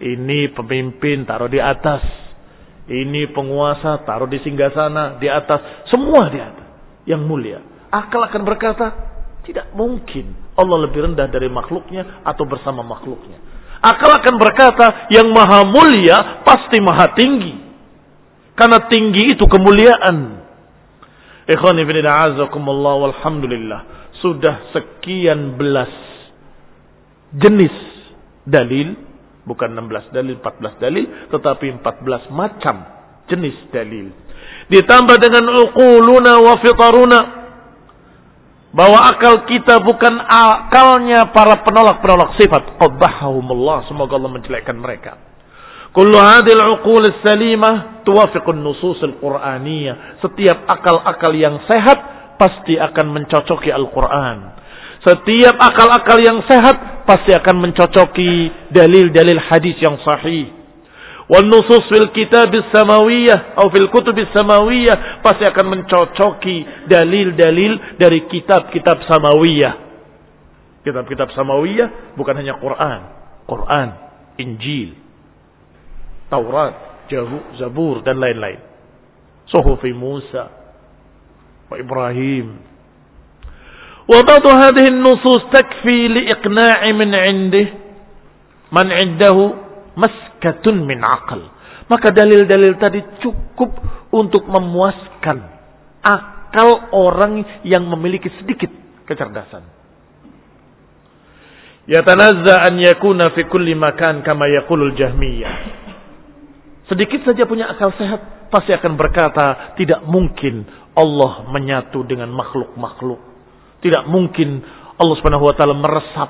Ini 0.02 0.54
pemimpin 0.58 1.30
taruh 1.30 1.50
di 1.50 1.62
atas 1.62 2.31
ini 2.90 3.30
penguasa 3.30 4.02
taruh 4.02 4.26
di 4.26 4.42
singgah 4.42 4.74
sana, 4.74 5.22
di 5.22 5.30
atas, 5.30 5.86
semua 5.94 6.32
di 6.34 6.40
atas. 6.42 6.68
Yang 7.06 7.22
mulia. 7.26 7.60
Akal 7.94 8.26
akan 8.26 8.42
berkata, 8.46 8.88
tidak 9.42 9.74
mungkin 9.74 10.38
Allah 10.54 10.86
lebih 10.86 11.12
rendah 11.12 11.28
dari 11.30 11.50
makhluknya 11.50 12.22
atau 12.26 12.46
bersama 12.46 12.86
makhluknya. 12.86 13.38
Akal 13.82 14.14
akan 14.14 14.36
berkata, 14.38 15.10
yang 15.10 15.30
maha 15.34 15.66
mulia 15.66 16.46
pasti 16.46 16.78
maha 16.78 17.10
tinggi. 17.18 17.58
Karena 18.54 18.86
tinggi 18.86 19.34
itu 19.34 19.46
kemuliaan. 19.50 20.46
Ikhwani 21.50 21.82
bin 21.90 22.06
a'azakumullah 22.06 22.94
walhamdulillah. 23.10 24.14
Sudah 24.22 24.70
sekian 24.70 25.58
belas 25.58 25.90
jenis 27.34 27.74
dalil 28.46 28.94
Bukan 29.42 29.74
16 29.74 30.14
dalil, 30.14 30.38
14 30.38 30.78
dalil, 30.78 31.06
tetapi 31.34 31.66
14 31.82 32.30
macam 32.30 32.76
jenis 33.26 33.58
dalil. 33.74 34.14
Ditambah 34.70 35.18
dengan 35.18 35.46
uquluna 35.66 36.34
wa 36.40 36.54
fitaruna. 36.62 37.20
Bahwa 38.72 39.04
akal 39.04 39.44
kita 39.52 39.84
bukan 39.84 40.16
akalnya 40.32 41.28
para 41.36 41.60
penolak-penolak 41.68 42.40
sifat. 42.40 42.80
Qabbahahumullah. 42.80 43.92
Semoga 43.92 44.16
Allah 44.16 44.32
menjelekkan 44.32 44.80
mereka. 44.80 45.20
Kullu 45.92 46.16
hadil 46.16 46.64
uqul 46.80 47.04
salimah 47.20 48.08
tuwafiqun 48.08 48.64
nusus 48.64 49.04
al-Qur'aniyah. 49.04 50.24
Setiap 50.24 50.64
akal-akal 50.72 51.36
yang 51.36 51.60
sehat 51.68 52.00
pasti 52.40 52.80
akan 52.80 53.12
mencocoki 53.12 53.76
Al-Quran. 53.76 54.61
Setiap 55.02 55.58
akal-akal 55.58 56.22
yang 56.22 56.46
sehat 56.46 57.06
pasti 57.10 57.34
akan 57.34 57.56
mencocoki 57.58 58.54
dalil-dalil 58.70 59.40
hadis 59.50 59.74
yang 59.82 59.98
sahih. 60.06 60.62
Wal 61.26 61.48
nusus 61.48 61.88
fil 61.88 62.12
kitab 62.14 62.52
samawiyah 62.76 63.56
atau 63.56 63.72
fil 63.72 63.88
kutub 63.90 64.14
samawiyah 64.14 65.24
pasti 65.26 65.48
akan 65.48 65.66
mencocoki 65.74 66.86
dalil-dalil 66.92 67.98
dari 67.98 68.30
kitab-kitab 68.30 69.08
samawiyah. 69.10 69.74
Kitab-kitab 70.86 71.34
samawiyah 71.34 72.14
bukan 72.20 72.36
hanya 72.38 72.60
Quran, 72.60 73.00
Quran, 73.48 73.88
Injil, 74.38 74.98
Taurat, 76.30 77.08
Zabur 77.58 78.06
dan 78.06 78.22
lain-lain. 78.22 78.60
Suhufi 79.50 79.92
Musa 79.92 80.48
Ibrahim. 81.76 82.71
وبعض 84.11 84.45
هذه 84.47 84.87
النصوص 84.89 85.51
تكفي 85.51 86.09
لإقناع 86.09 86.81
من 86.93 87.11
عنده 87.15 87.67
من 88.73 88.87
عنده 88.93 89.67
maskatun 89.97 90.85
min 90.85 91.01
akal. 91.01 91.41
Maka 91.89 92.13
dalil-dalil 92.13 92.77
tadi 92.77 93.01
cukup 93.25 93.73
untuk 94.13 94.45
memuaskan 94.47 95.39
akal 96.05 96.93
orang 96.93 97.43
yang 97.65 97.83
memiliki 97.89 98.31
sedikit 98.39 98.71
kecerdasan. 99.09 99.65
Yatanazza 101.87 102.67
an 102.67 102.83
yakuna 102.83 103.31
fi 103.33 103.47
kulli 103.47 103.79
makan 103.79 104.27
kama 104.27 104.51
yaqulul 104.51 104.95
jahmiyah. 104.99 105.55
Sedikit 106.91 107.23
saja 107.27 107.47
punya 107.47 107.71
akal 107.71 107.95
sehat 107.95 108.51
pasti 108.51 108.75
akan 108.75 108.95
berkata 108.99 109.75
tidak 109.79 110.03
mungkin 110.07 110.67
Allah 110.99 111.47
menyatu 111.51 112.03
dengan 112.03 112.31
makhluk-makhluk. 112.35 113.30
tidak 113.82 114.04
mungkin 114.08 114.62
Allah 114.96 115.16
Subhanahu 115.18 115.50
wa 115.50 115.54
taala 115.58 115.76
meresap 115.76 116.30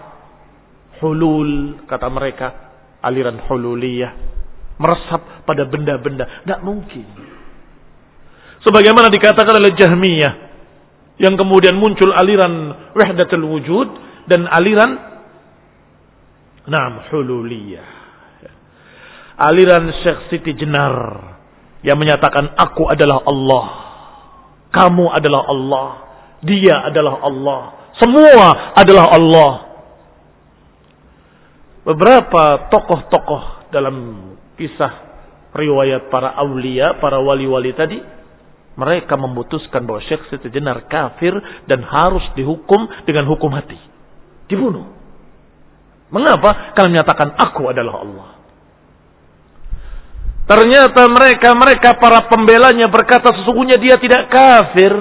hulul 1.04 1.84
kata 1.86 2.08
mereka 2.08 2.48
aliran 3.04 3.44
hululiyah 3.46 4.32
meresap 4.82 5.46
pada 5.46 5.70
benda-benda. 5.70 6.42
Tidak 6.42 6.62
mungkin. 6.66 7.06
Sebagaimana 8.66 9.14
dikatakan 9.14 9.62
oleh 9.62 9.74
Jahmiyah 9.78 10.34
yang 11.22 11.38
kemudian 11.38 11.78
muncul 11.78 12.10
aliran 12.10 12.74
wahdatul 12.98 13.46
wujud 13.46 13.88
dan 14.26 14.50
aliran 14.50 15.14
Naam 16.62 17.10
hululiyah. 17.10 17.90
Aliran 19.42 19.90
Syekh 20.06 20.30
Siti 20.30 20.54
Jenar 20.54 20.94
yang 21.82 21.98
menyatakan 21.98 22.54
aku 22.54 22.86
adalah 22.86 23.26
Allah. 23.26 23.66
Kamu 24.70 25.10
adalah 25.10 25.42
Allah. 25.50 25.90
Dia 26.42 26.90
adalah 26.90 27.22
Allah. 27.22 27.62
Semua 28.02 28.74
adalah 28.74 29.06
Allah. 29.14 29.54
Beberapa 31.82 32.70
tokoh-tokoh 32.70 33.74
dalam 33.74 33.96
kisah 34.58 34.94
riwayat 35.54 36.14
para 36.14 36.38
aulia, 36.38 36.98
para 37.02 37.18
wali-wali 37.22 37.74
tadi, 37.74 37.98
mereka 38.78 39.20
memutuskan 39.20 39.84
bahwa 39.84 40.02
Syekh 40.06 40.30
Siti 40.32 40.48
Jenar 40.50 40.88
kafir 40.88 41.34
dan 41.68 41.84
harus 41.84 42.24
dihukum 42.38 42.88
dengan 43.04 43.28
hukum 43.28 43.52
mati. 43.52 43.78
Dibunuh. 44.48 44.88
Mengapa? 46.12 46.76
Karena 46.76 47.00
menyatakan 47.00 47.36
aku 47.40 47.72
adalah 47.72 48.04
Allah. 48.04 48.30
Ternyata 50.48 51.08
mereka, 51.08 51.56
mereka 51.56 51.90
para 51.96 52.28
pembelanya 52.28 52.92
berkata 52.92 53.32
sesungguhnya 53.32 53.80
dia 53.80 53.96
tidak 53.96 54.28
kafir. 54.28 54.92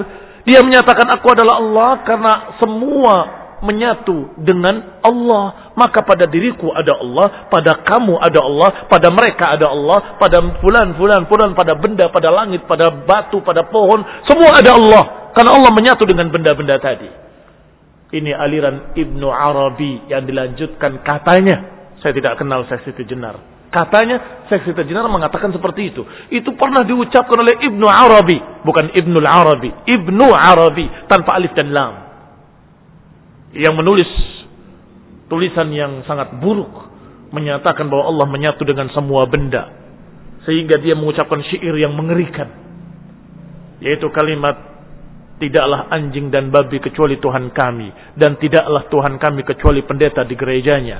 Dia 0.45 0.65
menyatakan 0.65 1.05
aku 1.13 1.27
adalah 1.33 1.61
Allah 1.61 1.91
karena 2.01 2.33
semua 2.57 3.15
menyatu 3.61 4.33
dengan 4.41 4.99
Allah. 5.05 5.73
Maka 5.77 6.03
pada 6.03 6.27
diriku 6.27 6.73
ada 6.73 6.97
Allah, 6.99 7.47
pada 7.47 7.79
kamu 7.85 8.17
ada 8.17 8.39
Allah, 8.41 8.69
pada 8.89 9.07
mereka 9.13 9.55
ada 9.55 9.69
Allah, 9.69 10.17
pada 10.17 10.41
fulan, 10.59 10.97
fulan, 10.97 11.21
fulan, 11.29 11.51
pada 11.53 11.77
benda, 11.77 12.09
pada 12.09 12.29
langit, 12.33 12.65
pada 12.65 12.89
batu, 12.91 13.39
pada 13.45 13.69
pohon. 13.69 14.01
Semua 14.27 14.57
ada 14.57 14.75
Allah. 14.75 15.03
Karena 15.31 15.55
Allah 15.55 15.71
menyatu 15.71 16.03
dengan 16.03 16.27
benda-benda 16.27 16.75
tadi. 16.81 17.07
Ini 18.11 18.35
aliran 18.35 18.91
Ibnu 18.91 19.27
Arabi 19.31 20.11
yang 20.11 20.27
dilanjutkan 20.27 20.99
katanya. 21.07 21.79
Saya 22.03 22.11
tidak 22.11 22.35
kenal 22.41 22.67
seksi 22.67 23.07
Jenar. 23.07 23.60
Katanya 23.71 24.45
seksi 24.51 24.75
Jenar 24.83 25.07
mengatakan 25.07 25.55
seperti 25.55 25.95
itu. 25.95 26.03
Itu 26.27 26.51
pernah 26.59 26.83
diucapkan 26.83 27.39
oleh 27.39 27.55
Ibnu 27.71 27.87
Arabi. 27.87 28.67
Bukan 28.67 28.91
Ibnu 28.91 29.23
Arabi. 29.23 29.71
Ibnu 29.87 30.27
Arabi. 30.27 30.85
Tanpa 31.07 31.39
alif 31.39 31.55
dan 31.55 31.71
lam 31.71 32.11
yang 33.51 33.75
menulis 33.75 34.07
tulisan 35.27 35.71
yang 35.75 36.03
sangat 36.07 36.39
buruk 36.39 36.91
menyatakan 37.31 37.87
bahwa 37.87 38.11
Allah 38.11 38.27
menyatu 38.27 38.63
dengan 38.67 38.91
semua 38.91 39.27
benda 39.27 39.71
sehingga 40.43 40.79
dia 40.79 40.95
mengucapkan 40.95 41.39
syair 41.47 41.75
yang 41.79 41.95
mengerikan 41.95 42.47
yaitu 43.83 44.07
kalimat 44.11 44.55
tidaklah 45.39 45.89
anjing 45.89 46.29
dan 46.29 46.51
babi 46.51 46.79
kecuali 46.79 47.17
Tuhan 47.17 47.51
kami 47.55 47.89
dan 48.19 48.35
tidaklah 48.39 48.87
Tuhan 48.91 49.15
kami 49.19 49.41
kecuali 49.47 49.81
pendeta 49.83 50.27
di 50.27 50.35
gerejanya 50.35 50.97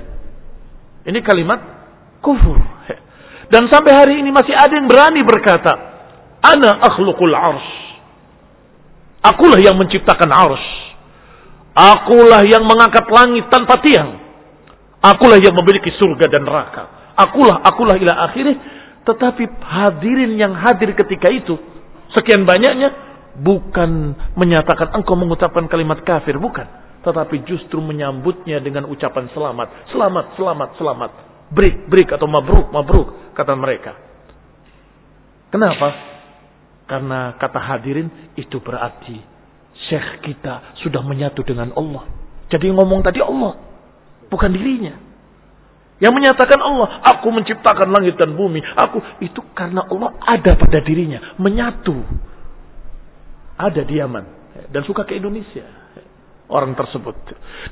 ini 1.08 1.20
kalimat 1.24 1.81
kufur 2.22 2.58
dan 3.54 3.68
sampai 3.68 3.92
hari 3.92 4.14
ini 4.22 4.32
masih 4.32 4.56
ada 4.56 4.72
yang 4.72 4.88
berani 4.88 5.26
berkata 5.26 5.74
ana 6.46 6.80
akhluqul 6.86 7.36
ars 7.36 7.68
akulah 9.26 9.60
yang 9.60 9.76
menciptakan 9.76 10.32
ars 10.32 10.82
Akulah 11.72 12.44
yang 12.44 12.68
mengangkat 12.68 13.08
langit 13.08 13.48
tanpa 13.48 13.80
tiang. 13.80 14.20
Akulah 15.00 15.40
yang 15.40 15.56
memiliki 15.56 15.90
surga 15.96 16.28
dan 16.28 16.44
neraka. 16.44 17.16
Akulah, 17.16 17.64
akulah 17.64 17.96
ila 17.96 18.28
akhirnya. 18.28 18.60
Tetapi 19.02 19.44
hadirin 19.66 20.38
yang 20.38 20.54
hadir 20.54 20.94
ketika 20.94 21.32
itu, 21.32 21.58
sekian 22.14 22.46
banyaknya, 22.46 22.94
bukan 23.40 24.14
menyatakan 24.38 24.94
engkau 24.94 25.18
mengucapkan 25.18 25.66
kalimat 25.72 26.04
kafir, 26.06 26.38
bukan. 26.38 26.68
Tetapi 27.02 27.50
justru 27.50 27.82
menyambutnya 27.82 28.62
dengan 28.62 28.86
ucapan 28.86 29.26
selamat. 29.34 29.90
Selamat, 29.90 30.38
selamat, 30.38 30.70
selamat. 30.78 31.12
Break, 31.52 31.92
break 31.92 32.10
atau 32.16 32.28
mabruk, 32.32 32.72
mabruk, 32.72 33.36
kata 33.36 33.54
mereka. 33.60 33.92
Kenapa? 35.52 35.90
Karena 36.88 37.36
kata 37.36 37.60
hadirin 37.60 38.08
itu 38.40 38.60
berarti 38.64 39.20
Syekh 39.92 40.24
kita 40.24 40.80
sudah 40.80 41.04
menyatu 41.04 41.44
dengan 41.44 41.76
Allah. 41.76 42.08
Jadi 42.48 42.72
ngomong 42.72 43.04
tadi 43.04 43.20
Allah, 43.20 43.60
bukan 44.32 44.52
dirinya. 44.52 44.96
Yang 46.02 46.14
menyatakan 46.18 46.60
Allah, 46.60 47.04
aku 47.14 47.30
menciptakan 47.30 47.94
langit 47.94 48.18
dan 48.18 48.34
bumi. 48.34 48.64
Aku 48.64 49.00
itu 49.22 49.40
karena 49.54 49.86
Allah 49.86 50.18
ada 50.24 50.58
pada 50.58 50.80
dirinya, 50.82 51.38
menyatu. 51.38 52.00
Ada 53.60 53.86
di 53.86 54.02
Yaman 54.02 54.26
dan 54.72 54.82
suka 54.88 55.06
ke 55.06 55.20
Indonesia. 55.20 55.64
Orang 56.52 56.76
tersebut. 56.76 57.16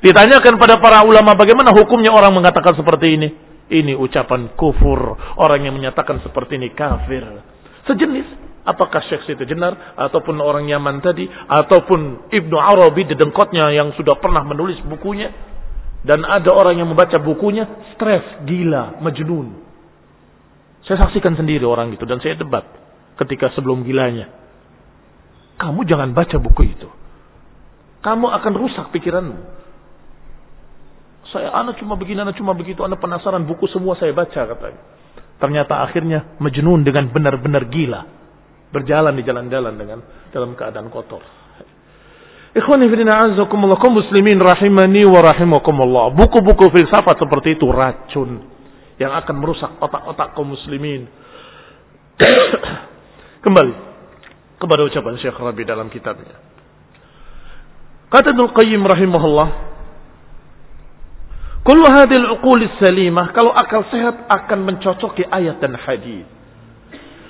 Ditanyakan 0.00 0.56
pada 0.56 0.80
para 0.80 1.04
ulama 1.04 1.36
bagaimana 1.36 1.68
hukumnya 1.76 2.16
orang 2.16 2.32
mengatakan 2.32 2.72
seperti 2.72 3.06
ini. 3.12 3.28
Ini 3.70 3.94
ucapan 3.94 4.58
kufur. 4.58 5.14
Orang 5.38 5.62
yang 5.62 5.78
menyatakan 5.78 6.18
seperti 6.26 6.58
ini 6.58 6.74
kafir. 6.74 7.22
Sejenis 7.86 8.50
Apakah 8.60 9.00
Syekh 9.08 9.24
Siti 9.24 9.48
Jenar 9.48 9.96
ataupun 9.96 10.36
orang 10.36 10.68
Yaman 10.68 11.00
tadi 11.00 11.24
ataupun 11.32 12.28
Ibnu 12.28 12.56
Arabi 12.60 13.08
di 13.08 13.16
dengkotnya 13.16 13.72
yang 13.72 13.96
sudah 13.96 14.20
pernah 14.20 14.44
menulis 14.44 14.76
bukunya 14.84 15.32
dan 16.04 16.20
ada 16.28 16.52
orang 16.52 16.76
yang 16.76 16.88
membaca 16.92 17.16
bukunya 17.24 17.64
stres, 17.96 18.44
gila, 18.44 19.00
majnun. 19.00 19.64
Saya 20.84 21.08
saksikan 21.08 21.40
sendiri 21.40 21.64
orang 21.64 21.96
itu 21.96 22.04
dan 22.04 22.20
saya 22.20 22.36
debat 22.36 22.68
ketika 23.16 23.48
sebelum 23.56 23.80
gilanya. 23.80 24.28
Kamu 25.60 25.84
jangan 25.88 26.12
baca 26.12 26.36
buku 26.36 26.62
itu. 26.68 26.88
Kamu 28.00 28.28
akan 28.28 28.52
rusak 28.56 28.92
pikiranmu. 28.92 29.38
Saya 31.30 31.54
anak 31.54 31.78
cuma 31.78 31.94
begini, 31.94 32.26
anak 32.26 32.34
cuma 32.34 32.52
begitu, 32.58 32.82
anak 32.82 32.98
penasaran 32.98 33.46
buku 33.46 33.70
semua 33.70 33.94
saya 33.94 34.10
baca 34.10 34.50
katanya. 34.50 34.82
Ternyata 35.40 35.86
akhirnya 35.86 36.36
majnun 36.42 36.84
dengan 36.84 37.08
benar-benar 37.08 37.70
gila 37.70 38.02
berjalan 38.70 39.18
di 39.18 39.22
jalan-jalan 39.26 39.74
dengan 39.74 39.98
dalam 40.30 40.54
keadaan 40.54 40.90
kotor. 40.90 41.22
Ikhwani 42.50 42.90
fillah 42.90 43.30
azakumullah 43.30 43.78
muslimin 43.78 44.42
rahimani 44.42 45.06
wa 45.06 45.22
rahimakumullah. 45.22 46.10
Buku-buku 46.18 46.74
filsafat 46.74 47.14
seperti 47.22 47.54
itu 47.54 47.70
racun 47.70 48.42
yang 48.98 49.14
akan 49.14 49.34
merusak 49.38 49.70
otak-otak 49.78 50.34
kaum 50.34 50.50
muslimin. 50.50 51.06
Kembali 53.46 53.74
kepada 54.58 54.82
ucapan 54.82 55.14
Syekh 55.22 55.38
Rabi 55.38 55.62
dalam 55.62 55.88
kitabnya. 55.88 56.36
Kata 58.10 58.34
Ibnu 58.34 58.50
Qayyim 58.50 58.82
rahimahullah, 58.82 59.48
"Kullu 61.60 61.86
hadhihi 61.86 62.20
al-uqul 62.24 62.60
salimah 62.80 63.36
kalau 63.36 63.52
akal 63.52 63.84
sehat 63.92 64.26
akan 64.28 64.58
mencocoki 64.64 65.24
ayat 65.28 65.60
dan 65.60 65.76
hadis." 65.76 66.24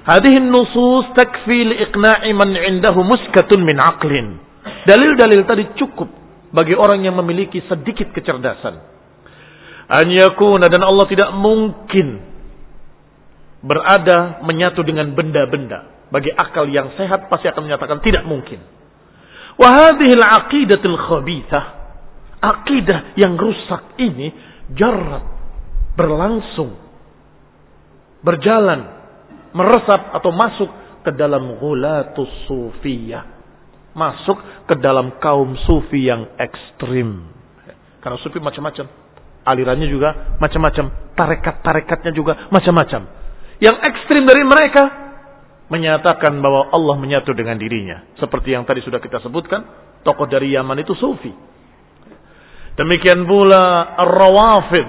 Hadhihi 0.00 0.40
nusus 0.48 1.12
takfi 1.12 1.60
liiqna'i 1.76 2.32
man 2.32 2.50
'indahu 2.54 3.04
muskatun 3.04 3.60
min 3.62 3.76
aqlin. 3.76 4.40
Dalil-dalil 4.88 5.44
tadi 5.44 5.64
cukup 5.76 6.08
bagi 6.50 6.74
orang 6.74 7.04
yang 7.04 7.14
memiliki 7.20 7.62
sedikit 7.68 8.10
kecerdasan. 8.10 8.80
An 9.90 10.06
yakuna 10.08 10.70
dan 10.70 10.86
Allah 10.86 11.06
tidak 11.10 11.30
mungkin 11.34 12.22
berada 13.60 14.40
menyatu 14.46 14.80
dengan 14.86 15.12
benda-benda. 15.12 16.08
Bagi 16.10 16.30
akal 16.34 16.66
yang 16.66 16.90
sehat 16.98 17.30
pasti 17.30 17.46
akan 17.46 17.70
menyatakan 17.70 17.98
tidak 18.02 18.26
mungkin. 18.26 18.58
Wahadihil 19.60 20.22
aqidatil 20.22 20.98
khabithah. 20.98 21.64
Akidah 22.40 23.14
yang 23.20 23.36
rusak 23.36 24.00
ini 24.00 24.32
jarat 24.72 25.24
berlangsung 25.92 26.72
berjalan 28.24 28.80
meresap 29.52 30.14
atau 30.16 30.30
masuk 30.32 30.70
ke 31.04 31.10
dalam 31.16 31.60
ghulatus 31.60 32.30
sufiyah 32.48 33.24
masuk 33.92 34.38
ke 34.70 34.74
dalam 34.78 35.18
kaum 35.18 35.58
sufi 35.66 36.06
yang 36.06 36.30
ekstrim 36.38 37.26
karena 37.98 38.16
sufi 38.22 38.38
macam-macam 38.38 38.86
alirannya 39.44 39.88
juga 39.90 40.38
macam-macam 40.38 41.12
tarekat-tarekatnya 41.18 42.12
juga 42.14 42.48
macam-macam 42.48 43.10
yang 43.60 43.76
ekstrim 43.84 44.24
dari 44.24 44.46
mereka 44.46 45.10
menyatakan 45.70 46.34
bahwa 46.42 46.74
Allah 46.74 46.98
menyatu 46.98 47.30
dengan 47.30 47.54
dirinya. 47.54 48.02
Seperti 48.18 48.52
yang 48.52 48.66
tadi 48.66 48.82
sudah 48.82 48.98
kita 48.98 49.22
sebutkan, 49.22 49.62
tokoh 50.02 50.26
dari 50.26 50.50
Yaman 50.58 50.82
itu 50.82 50.92
Sufi. 50.98 51.30
Demikian 52.80 53.28
pula 53.28 53.92
Ar-Rawafid, 53.92 54.86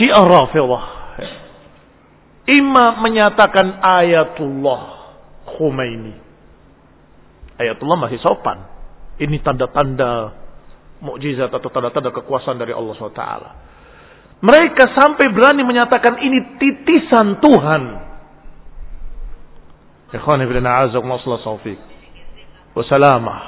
Syiah 0.00 0.24
Rafidah. 0.24 0.84
Imam 2.48 3.04
menyatakan 3.04 3.84
ayatullah 3.84 4.80
Khomeini. 5.52 6.16
Ayatullah 7.60 8.00
masih 8.00 8.16
sopan. 8.24 8.64
Ini 9.20 9.44
tanda-tanda 9.44 10.32
mukjizat 11.04 11.52
atau 11.52 11.68
tanda-tanda 11.68 12.16
kekuasaan 12.16 12.56
dari 12.56 12.72
Allah 12.72 12.96
SWT. 12.96 13.24
Mereka 14.40 14.84
sampai 14.96 15.28
berani 15.32 15.68
menyatakan 15.68 16.20
ini 16.24 16.56
titisan 16.56 17.44
Tuhan. 17.44 17.82
Ikhwan 20.16 20.40
ibn 20.44 20.64
a'azak 20.64 21.04
masalah 21.04 21.44
sawfiq. 21.44 21.80
Wassalamah. 22.72 23.40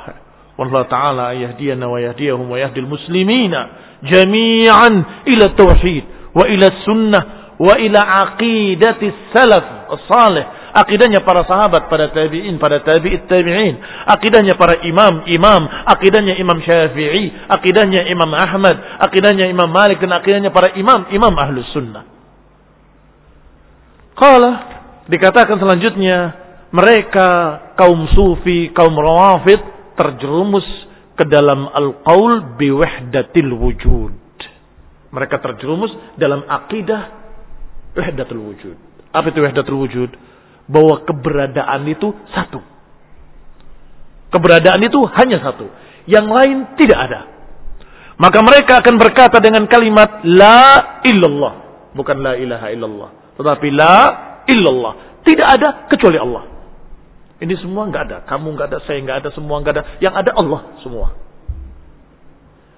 Wallah 0.56 0.88
ta'ala 0.88 1.26
yahdiyana 1.36 1.84
wa 1.84 2.00
yahdiyahum 2.00 2.48
wa 2.48 2.56
yahdil 2.56 2.88
muslimina 2.88 3.85
jami'an 4.04 5.24
ila 5.24 5.44
tauhid 5.56 6.04
wa 6.36 6.44
ila 6.44 6.66
sunnah 6.84 7.22
wa 7.56 7.72
ila 7.80 8.00
aqidati 8.28 9.08
salaf 9.32 9.88
salih 10.10 10.44
akidahnya 10.76 11.24
para 11.24 11.48
sahabat 11.48 11.88
pada 11.88 12.12
tabi'in 12.12 12.60
pada 12.60 12.84
tabi'it 12.84 13.24
tabi'in. 13.24 13.80
Akidahnya 14.04 14.60
para 14.60 14.84
imam 14.84 15.24
imam. 15.24 15.62
Akidahnya 15.88 16.36
imam 16.36 16.60
syafi'i 16.60 17.48
akidahnya 17.48 18.04
imam 18.12 18.30
ahmad 18.36 18.76
akidahnya 19.00 19.48
imam 19.48 19.72
malik 19.72 19.96
dan 20.04 20.12
akidahnya 20.12 20.52
para 20.52 20.76
imam 20.76 21.08
imam 21.08 21.32
ahlus 21.32 21.68
sunnah. 21.72 22.04
Kala 24.16 24.52
dikatakan 25.08 25.56
selanjutnya 25.56 26.18
mereka 26.72 27.28
kaum 27.80 28.04
sufi 28.12 28.72
kaum 28.76 28.92
rawafid 28.92 29.60
terjerumus 29.96 30.66
ke 31.16 31.24
dalam 31.26 31.66
al-qaul 31.72 32.60
biwahdatil 32.60 33.50
wujud. 33.56 34.14
Mereka 35.10 35.40
terjerumus 35.40 35.90
dalam 36.20 36.44
akidah 36.44 37.02
wahdatul 37.96 38.52
wujud. 38.52 38.76
Apa 39.16 39.32
itu 39.32 39.40
wahdatul 39.40 39.80
wujud? 39.80 40.10
Bahwa 40.68 41.00
keberadaan 41.08 41.88
itu 41.88 42.12
satu. 42.36 42.60
Keberadaan 44.28 44.82
itu 44.84 45.00
hanya 45.16 45.40
satu. 45.40 45.66
Yang 46.04 46.26
lain 46.28 46.56
tidak 46.76 46.98
ada. 47.08 47.20
Maka 48.20 48.38
mereka 48.44 48.84
akan 48.84 48.96
berkata 49.00 49.40
dengan 49.40 49.64
kalimat 49.68 50.20
La 50.24 51.00
illallah. 51.00 51.54
Bukan 51.96 52.16
La 52.20 52.36
ilaha 52.36 52.68
illallah. 52.68 53.10
Tetapi 53.40 53.68
La 53.72 53.96
illallah. 54.44 54.92
Tidak 55.24 55.46
ada 55.48 55.88
kecuali 55.88 56.20
Allah. 56.20 56.55
Ini 57.36 57.54
semua 57.60 57.84
nggak 57.88 58.04
ada. 58.08 58.18
Kamu 58.24 58.56
nggak 58.56 58.68
ada, 58.72 58.78
saya 58.88 58.98
nggak 59.04 59.18
ada, 59.24 59.28
semua 59.36 59.60
nggak 59.60 59.74
ada. 59.76 59.84
Yang 60.00 60.14
ada 60.24 60.32
Allah 60.40 60.60
semua. 60.80 61.06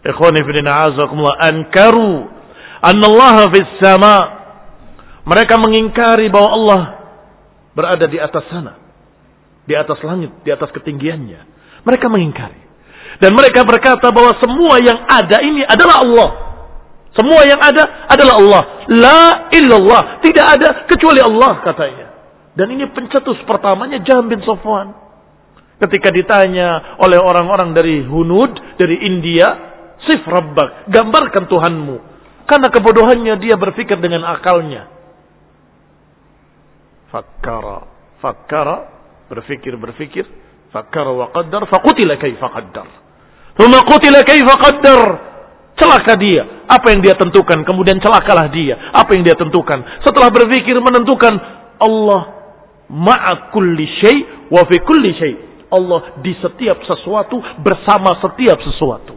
Fi 0.03 0.11
ankaru 1.47 2.13
annallaha 2.83 3.43
fis 3.55 3.71
sama. 3.79 4.17
Mereka 5.29 5.55
mengingkari 5.61 6.33
bahwa 6.33 6.51
Allah 6.51 6.81
berada 7.77 8.07
di 8.11 8.19
atas 8.19 8.43
sana. 8.51 8.75
Di 9.69 9.77
atas 9.77 10.01
langit, 10.01 10.33
di 10.43 10.51
atas 10.51 10.73
ketinggiannya. 10.73 11.41
Mereka 11.85 12.09
mengingkari. 12.09 12.67
Dan 13.21 13.37
mereka 13.37 13.63
berkata 13.67 14.09
bahwa 14.11 14.33
semua 14.41 14.81
yang 14.81 15.05
ada 15.07 15.39
ini 15.45 15.63
adalah 15.67 16.03
Allah. 16.03 16.31
Semua 17.13 17.43
yang 17.45 17.61
ada 17.61 18.09
adalah 18.09 18.35
Allah. 18.39 18.63
La 18.89 19.23
illallah. 19.53 20.23
Tidak 20.25 20.47
ada 20.47 20.87
kecuali 20.89 21.21
Allah 21.21 21.53
katanya. 21.67 22.08
Dan 22.59 22.75
ini 22.75 22.91
pencetus 22.91 23.39
pertamanya 23.47 24.03
Jam 24.03 24.27
bin 24.27 24.43
Sofwan. 24.43 24.91
Ketika 25.79 26.11
ditanya 26.11 26.99
oleh 26.99 27.23
orang-orang 27.23 27.71
dari 27.71 28.03
Hunud, 28.03 28.75
dari 28.75 29.07
India, 29.07 29.47
Sif 30.03 30.27
Rabbak, 30.27 30.91
gambarkan 30.91 31.47
Tuhanmu. 31.47 31.97
Karena 32.51 32.67
kebodohannya 32.67 33.39
dia 33.39 33.55
berpikir 33.55 34.03
dengan 34.03 34.27
akalnya. 34.27 34.91
Fakkara, 37.15 37.87
fakkara, 38.19 38.77
berpikir, 39.31 39.79
berpikir. 39.79 40.27
Fakkara 40.75 41.15
wa 41.15 41.31
qaddar, 41.31 41.63
faqutila 41.71 42.19
kaifa 42.19 42.49
qaddar. 42.59 42.89
Thumma 43.55 43.87
qutila 43.87 44.27
kaifa 44.27 44.55
qaddar. 44.59 45.03
Celaka 45.79 46.19
dia. 46.19 46.67
Apa 46.67 46.91
yang 46.91 47.07
dia 47.07 47.15
tentukan, 47.15 47.63
kemudian 47.63 48.03
celakalah 48.03 48.51
dia. 48.51 48.91
Apa 48.91 49.15
yang 49.15 49.23
dia 49.23 49.39
tentukan. 49.39 49.79
Setelah 50.03 50.35
berpikir 50.35 50.75
menentukan, 50.83 51.39
Allah 51.79 52.38
ma'a 52.89 53.53
syai 53.53 54.49
wa 54.49 54.63
fi 54.65 54.77
kulli 54.83 55.13
syai. 55.17 55.35
Allah 55.69 56.17
di 56.25 56.33
setiap 56.41 56.81
sesuatu 56.89 57.37
bersama 57.61 58.17
setiap 58.25 58.57
sesuatu. 58.65 59.15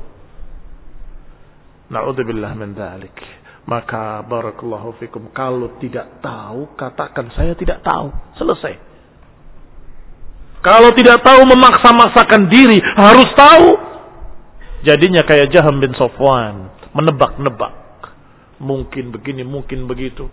Na'udzubillah 1.92 2.52
min 2.60 2.76
dzalik. 2.76 3.16
Maka 3.62 4.26
barakallahu 4.26 4.98
fikum 5.00 5.32
kalau 5.32 5.78
tidak 5.80 6.20
tahu 6.20 6.76
katakan 6.76 7.32
saya 7.32 7.56
tidak 7.56 7.80
tahu. 7.86 8.12
Selesai. 8.36 8.74
Kalau 10.62 10.94
tidak 10.94 11.26
tahu 11.26 11.42
memaksa-maksakan 11.50 12.52
diri 12.52 12.78
harus 13.00 13.30
tahu. 13.34 13.68
Jadinya 14.82 15.22
kayak 15.26 15.54
Jaham 15.54 15.78
bin 15.78 15.94
Sofwan, 15.94 16.74
menebak-nebak. 16.94 17.74
Mungkin 18.62 19.14
begini, 19.14 19.46
mungkin 19.46 19.86
begitu. 19.86 20.30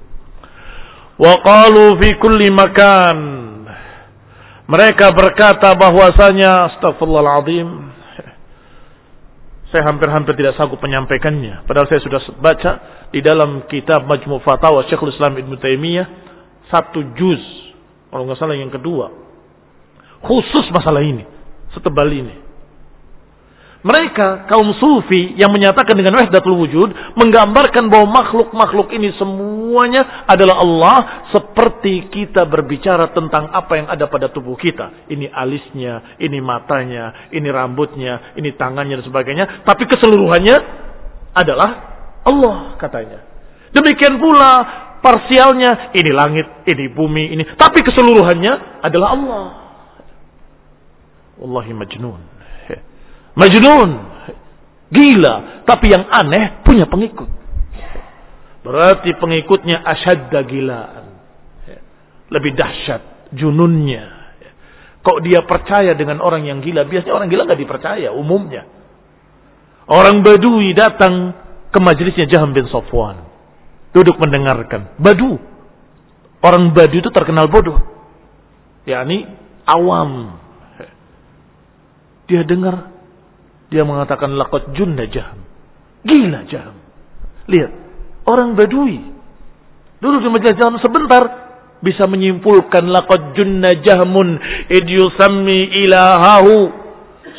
Wa 1.19 1.35
qalu 1.43 1.99
fi 1.99 2.09
kulli 2.23 2.49
makan. 2.55 3.19
Mereka 4.69 5.11
berkata 5.17 5.75
bahwasanya 5.75 6.73
astagfirullahaladzim. 6.73 7.69
Saya 9.69 9.85
hampir-hampir 9.85 10.33
tidak 10.39 10.57
sanggup 10.57 10.81
menyampaikannya. 10.81 11.69
Padahal 11.69 11.91
saya 11.93 12.01
sudah 12.01 12.21
baca 12.41 12.73
di 13.13 13.21
dalam 13.21 13.69
kitab 13.69 14.09
Majmu' 14.09 14.41
Fatawa 14.41 14.87
Syekhul 14.89 15.13
Islam 15.13 15.37
Ibn 15.37 15.53
Taimiyah 15.61 16.07
satu 16.73 17.05
juz. 17.17 17.43
Kalau 18.09 18.25
nggak 18.25 18.41
salah 18.41 18.57
yang 18.57 18.73
kedua. 18.73 19.13
Khusus 20.25 20.67
masalah 20.73 21.05
ini. 21.05 21.25
Setebal 21.77 22.09
ini. 22.09 22.48
Mereka 23.79 24.51
kaum 24.51 24.75
sufi 24.75 25.39
yang 25.39 25.55
menyatakan 25.55 25.95
dengan 25.95 26.19
wahdatul 26.19 26.59
wujud 26.67 27.15
menggambarkan 27.15 27.87
bahwa 27.87 28.11
makhluk-makhluk 28.11 28.91
ini 28.91 29.15
semuanya 29.15 30.27
adalah 30.27 30.59
Allah 30.59 30.97
seperti 31.31 32.11
kita 32.11 32.43
berbicara 32.51 33.15
tentang 33.15 33.55
apa 33.55 33.79
yang 33.79 33.87
ada 33.87 34.11
pada 34.11 34.35
tubuh 34.35 34.59
kita. 34.59 35.07
Ini 35.07 35.31
alisnya, 35.31 36.19
ini 36.19 36.43
matanya, 36.43 37.31
ini 37.31 37.47
rambutnya, 37.55 38.35
ini 38.35 38.51
tangannya 38.59 38.99
dan 38.99 39.07
sebagainya. 39.07 39.63
Tapi 39.63 39.87
keseluruhannya 39.87 40.57
adalah 41.39 41.71
Allah 42.27 42.75
katanya. 42.83 43.23
Demikian 43.71 44.19
pula 44.19 44.51
parsialnya 44.99 45.95
ini 45.95 46.11
langit, 46.11 46.67
ini 46.67 46.91
bumi, 46.91 47.31
ini. 47.31 47.47
Tapi 47.55 47.79
keseluruhannya 47.87 48.83
adalah 48.83 49.09
Allah. 49.15 49.47
Wallahi 51.39 51.73
majnun. 51.79 52.38
Majnun. 53.39 53.91
Gila. 54.91 55.35
Tapi 55.63 55.87
yang 55.87 56.05
aneh 56.11 56.67
punya 56.67 56.91
pengikut. 56.91 57.31
Berarti 58.67 59.15
pengikutnya 59.15 59.87
asyadda 59.87 60.41
gilaan. 60.45 61.07
Lebih 62.29 62.53
dahsyat 62.59 63.33
jununnya. 63.33 64.19
Kok 65.01 65.25
dia 65.25 65.41
percaya 65.47 65.95
dengan 65.95 66.21
orang 66.21 66.45
yang 66.45 66.59
gila? 66.61 66.85
Biasanya 66.85 67.15
orang 67.15 67.31
gila 67.31 67.47
nggak 67.49 67.63
dipercaya 67.63 68.13
umumnya. 68.13 68.67
Orang 69.89 70.21
Badui 70.21 70.77
datang 70.77 71.33
ke 71.73 71.79
majelisnya 71.81 72.29
Jaham 72.29 72.53
bin 72.53 72.69
Sofwan. 72.69 73.25
Duduk 73.97 74.21
mendengarkan. 74.21 75.01
Badu. 75.01 75.41
Orang 76.45 76.77
Badu 76.77 77.01
itu 77.01 77.09
terkenal 77.09 77.49
bodoh. 77.49 77.81
yakni 78.85 79.25
awam. 79.65 80.37
Dia 82.29 82.45
dengar 82.45 82.98
Dia 83.69 83.85
mengatakan 83.85 84.33
laqad 84.37 84.73
junna 84.73 85.05
jaham. 85.09 85.45
Gila 86.05 86.41
jaham. 86.49 86.77
Lihat, 87.49 87.73
orang 88.25 88.57
Badui. 88.57 89.01
Dulu 89.99 90.17
di 90.23 90.29
majelis 90.31 90.57
jaham 90.57 90.79
sebentar 90.81 91.23
bisa 91.85 92.07
menyimpulkan 92.07 92.87
laqad 92.89 93.37
junna 93.37 93.77
jahmun 93.83 94.39
id 94.73 94.89
ilahahu. 95.85 96.57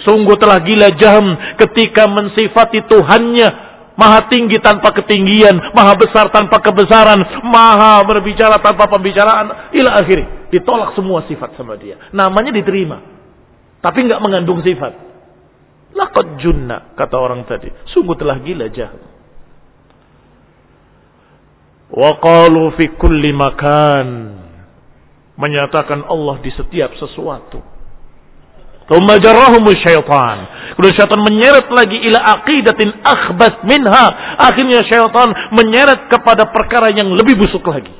Sungguh 0.05 0.37
telah 0.39 0.63
gila 0.63 0.95
jaham 0.95 1.27
ketika 1.59 2.07
mensifati 2.07 2.87
Tuhannya 2.87 3.69
Maha 3.99 4.31
tinggi 4.31 4.55
tanpa 4.63 4.95
ketinggian, 4.95 5.51
maha 5.75 5.91
besar 5.99 6.31
tanpa 6.31 6.63
kebesaran, 6.63 7.19
maha 7.51 7.99
berbicara 8.07 8.55
tanpa 8.63 8.87
pembicaraan, 8.87 9.75
ila 9.75 9.91
akhiri. 9.99 10.55
Ditolak 10.55 10.95
semua 10.95 11.27
sifat 11.27 11.59
sama 11.59 11.75
dia. 11.75 11.99
Namanya 12.15 12.55
diterima. 12.55 13.03
Tapi 13.83 14.07
nggak 14.07 14.23
mengandung 14.23 14.63
sifat. 14.63 15.08
Lakot 15.99 16.39
junna, 16.39 16.95
kata 16.95 17.15
orang 17.19 17.43
tadi. 17.43 17.67
Sungguh 17.91 18.15
telah 18.15 18.39
gila 18.39 18.71
jahil. 18.71 19.03
Wa 21.91 22.15
qalu 22.23 22.71
fi 22.79 22.95
kulli 22.95 23.35
makan. 23.35 24.07
Menyatakan 25.35 26.07
Allah 26.07 26.39
di 26.39 26.51
setiap 26.55 26.95
sesuatu. 26.95 27.59
Thumma 28.87 29.19
jarrahumu 29.19 29.69
syaitan. 29.75 30.37
Kemudian 30.73 30.95
syaitan 30.95 31.21
menyeret 31.21 31.67
lagi 31.67 31.97
ila 32.09 32.19
aqidatin 32.39 32.89
akhbas 33.03 33.55
minha. 33.67 34.05
Akhirnya 34.39 34.79
syaitan 34.87 35.29
menyeret 35.51 36.07
kepada 36.07 36.47
perkara 36.47 36.95
yang 36.95 37.11
lebih 37.11 37.37
busuk 37.43 37.63
lagi. 37.67 37.93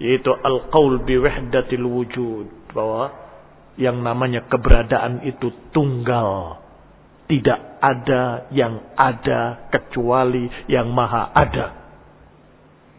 Yaitu 0.00 0.32
al-qaul 0.32 1.04
bi 1.04 1.20
wahdatil 1.20 1.86
wujud. 1.86 2.72
Bahwa 2.72 3.23
yang 3.74 4.02
namanya 4.02 4.46
keberadaan 4.46 5.22
itu 5.26 5.50
tunggal. 5.74 6.62
Tidak 7.24 7.80
ada 7.80 8.52
yang 8.52 8.84
ada 8.92 9.72
kecuali 9.72 10.44
yang 10.68 10.92
maha 10.92 11.32
ada. 11.32 11.66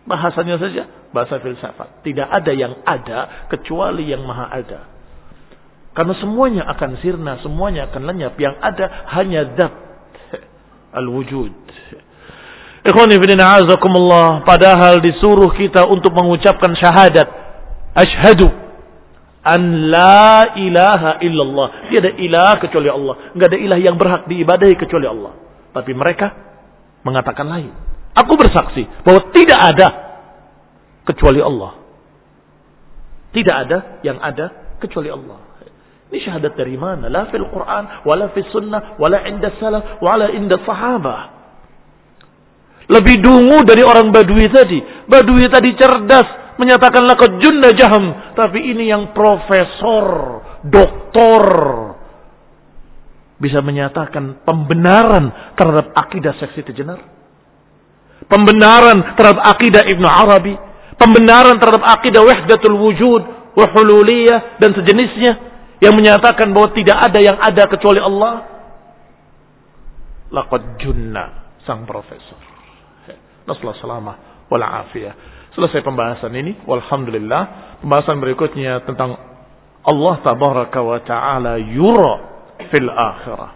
Bahasanya 0.05 0.57
saja 0.57 0.84
bahasa 1.13 1.38
filsafat. 1.39 2.01
Tidak 2.01 2.26
ada 2.26 2.51
yang 2.51 2.82
ada 2.84 3.47
kecuali 3.53 4.09
yang 4.09 4.26
maha 4.26 4.49
ada. 4.49 4.82
Karena 5.95 6.11
semuanya 6.19 6.67
akan 6.76 6.91
sirna, 6.99 7.39
semuanya 7.39 7.88
akan 7.88 8.01
lenyap. 8.03 8.36
Yang 8.36 8.55
ada 8.59 8.86
hanya 9.15 9.41
zat 9.55 9.73
al-wujud. 10.99 11.53
Padahal 14.45 15.01
disuruh 15.01 15.49
kita 15.53 15.86
untuk 15.88 16.11
mengucapkan 16.13 16.73
syahadat. 16.76 17.28
Ashhadu 17.95 18.64
an 19.46 19.62
la 19.93 20.58
ilaha 20.58 21.22
illallah. 21.22 21.93
Tidak 21.93 22.02
ada 22.02 22.12
ilah 22.18 22.54
kecuali 22.58 22.89
Allah. 22.89 23.32
Tidak 23.38 23.48
ada 23.48 23.60
ilah 23.62 23.80
yang 23.80 23.96
berhak 23.96 24.26
diibadahi 24.26 24.74
kecuali 24.74 25.06
Allah. 25.06 25.38
Tapi 25.70 25.91
mereka 25.93 26.28
mengatakan 27.06 27.46
lain. 27.46 27.72
Aku 28.18 28.34
bersaksi 28.34 28.89
bahwa 29.06 29.30
tidak 29.30 29.60
ada 29.62 29.88
kecuali 31.06 31.39
Allah. 31.39 31.78
Tidak 33.36 33.56
ada 33.56 33.78
yang 34.02 34.18
ada 34.18 34.78
kecuali 34.82 35.12
Allah. 35.14 35.56
Ini 36.10 36.18
syahadat 36.22 36.54
dari 36.56 36.80
mana? 36.80 37.12
La 37.12 37.28
fil 37.28 37.43
Quran, 37.43 38.08
wala 38.08 38.32
fil 38.32 38.48
sunnah, 38.54 38.96
wala 38.98 39.26
inda 39.28 39.52
salaf, 39.60 40.00
wala 40.00 40.32
inda 40.32 40.56
sahabah. 40.64 41.36
Lebih 42.86 43.18
dungu 43.20 43.66
dari 43.66 43.82
orang 43.82 44.14
Badui 44.14 44.46
tadi. 44.48 44.78
Badui 45.10 45.50
tadi 45.50 45.74
cerdas, 45.74 46.45
menyatakan 46.58 47.03
laqad 47.06 47.39
junna 47.39 47.70
jaham. 47.76 48.36
Tapi 48.36 48.60
ini 48.60 48.91
yang 48.91 49.12
profesor, 49.16 50.06
doktor. 50.66 51.43
Bisa 53.36 53.60
menyatakan 53.60 54.43
pembenaran 54.47 55.56
terhadap 55.60 55.91
akidah 55.95 56.34
seksi 56.39 56.64
tejenar. 56.72 56.99
Pembenaran 58.26 59.16
terhadap 59.20 59.43
akidah 59.43 59.84
Ibnu 59.84 60.08
Arabi. 60.08 60.56
Pembenaran 60.95 61.60
terhadap 61.60 61.84
akidah 61.84 62.24
wahdatul 62.24 62.80
wujud, 62.80 63.22
wahululiyah, 63.60 64.56
dan 64.64 64.72
sejenisnya 64.72 65.34
yang 65.84 65.91
menyatakan 65.91 66.56
bahwa 66.56 66.72
tidak 66.72 66.95
ada 66.95 67.20
yang 67.20 67.36
ada 67.36 67.64
kecuali 67.68 67.99
Allah 67.99 68.56
laqad 70.32 70.82
junna 70.82 71.56
sang 71.68 71.86
profesor 71.86 72.39
nasallahu 73.45 73.82
salamah 73.84 74.47
wal 74.49 74.64
afiyah 74.64 75.14
selesai 75.56 75.82
pembahasan 75.82 76.36
ini 76.36 76.60
walhamdulillah 76.68 77.43
pembahasan 77.80 78.20
berikutnya 78.20 78.84
tentang 78.84 79.16
Allah 79.86 80.16
tabaraka 80.26 80.80
wa 80.84 80.99
taala 80.99 81.56
yura 81.62 82.14
fil 82.74 82.89
akhirah. 82.91 83.51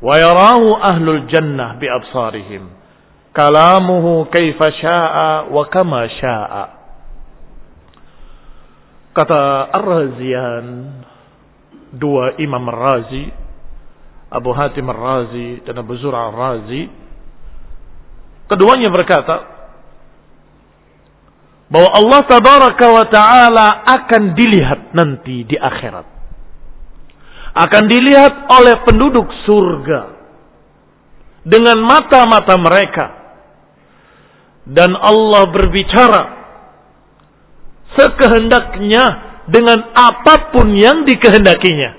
Wa 0.00 0.14
yarahu 0.16 0.78
ahlul 0.80 1.28
jannah 1.28 1.76
bi 1.76 1.90
absarihim. 1.90 2.72
Kalamuhu 3.36 4.30
kaifa 4.32 4.66
syaa 4.80 5.50
wa 5.52 5.62
kama 5.68 6.06
syaa. 6.18 6.64
Kata 9.10 9.74
Ar-Razian 9.74 10.66
dua 11.98 12.38
Imam 12.38 12.62
Razi, 12.70 13.26
Abu 14.30 14.54
Hatim 14.54 14.86
Razi 14.86 15.66
dan 15.66 15.82
Abu 15.82 15.98
Zur'a 15.98 16.30
Razi, 16.30 16.86
keduanya 18.46 18.88
berkata 18.94 19.59
bahwa 21.70 21.90
Allah 21.94 22.20
Tabaraka 22.26 22.86
wa 22.90 23.04
Ta'ala 23.06 23.66
akan 23.86 24.34
dilihat 24.34 24.90
nanti 24.90 25.46
di 25.46 25.54
akhirat. 25.54 26.06
Akan 27.54 27.86
dilihat 27.86 28.50
oleh 28.50 28.74
penduduk 28.82 29.26
surga 29.46 30.00
dengan 31.46 31.78
mata-mata 31.82 32.54
mereka. 32.58 33.06
Dan 34.66 34.94
Allah 34.98 35.50
berbicara 35.50 36.22
sekehendaknya 37.94 39.04
dengan 39.50 39.94
apa 39.94 40.50
pun 40.54 40.74
yang 40.74 41.06
dikehendakinya. 41.06 41.98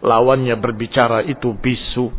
Lawannya 0.00 0.54
berbicara 0.58 1.26
itu 1.26 1.50
bisu. 1.54 2.10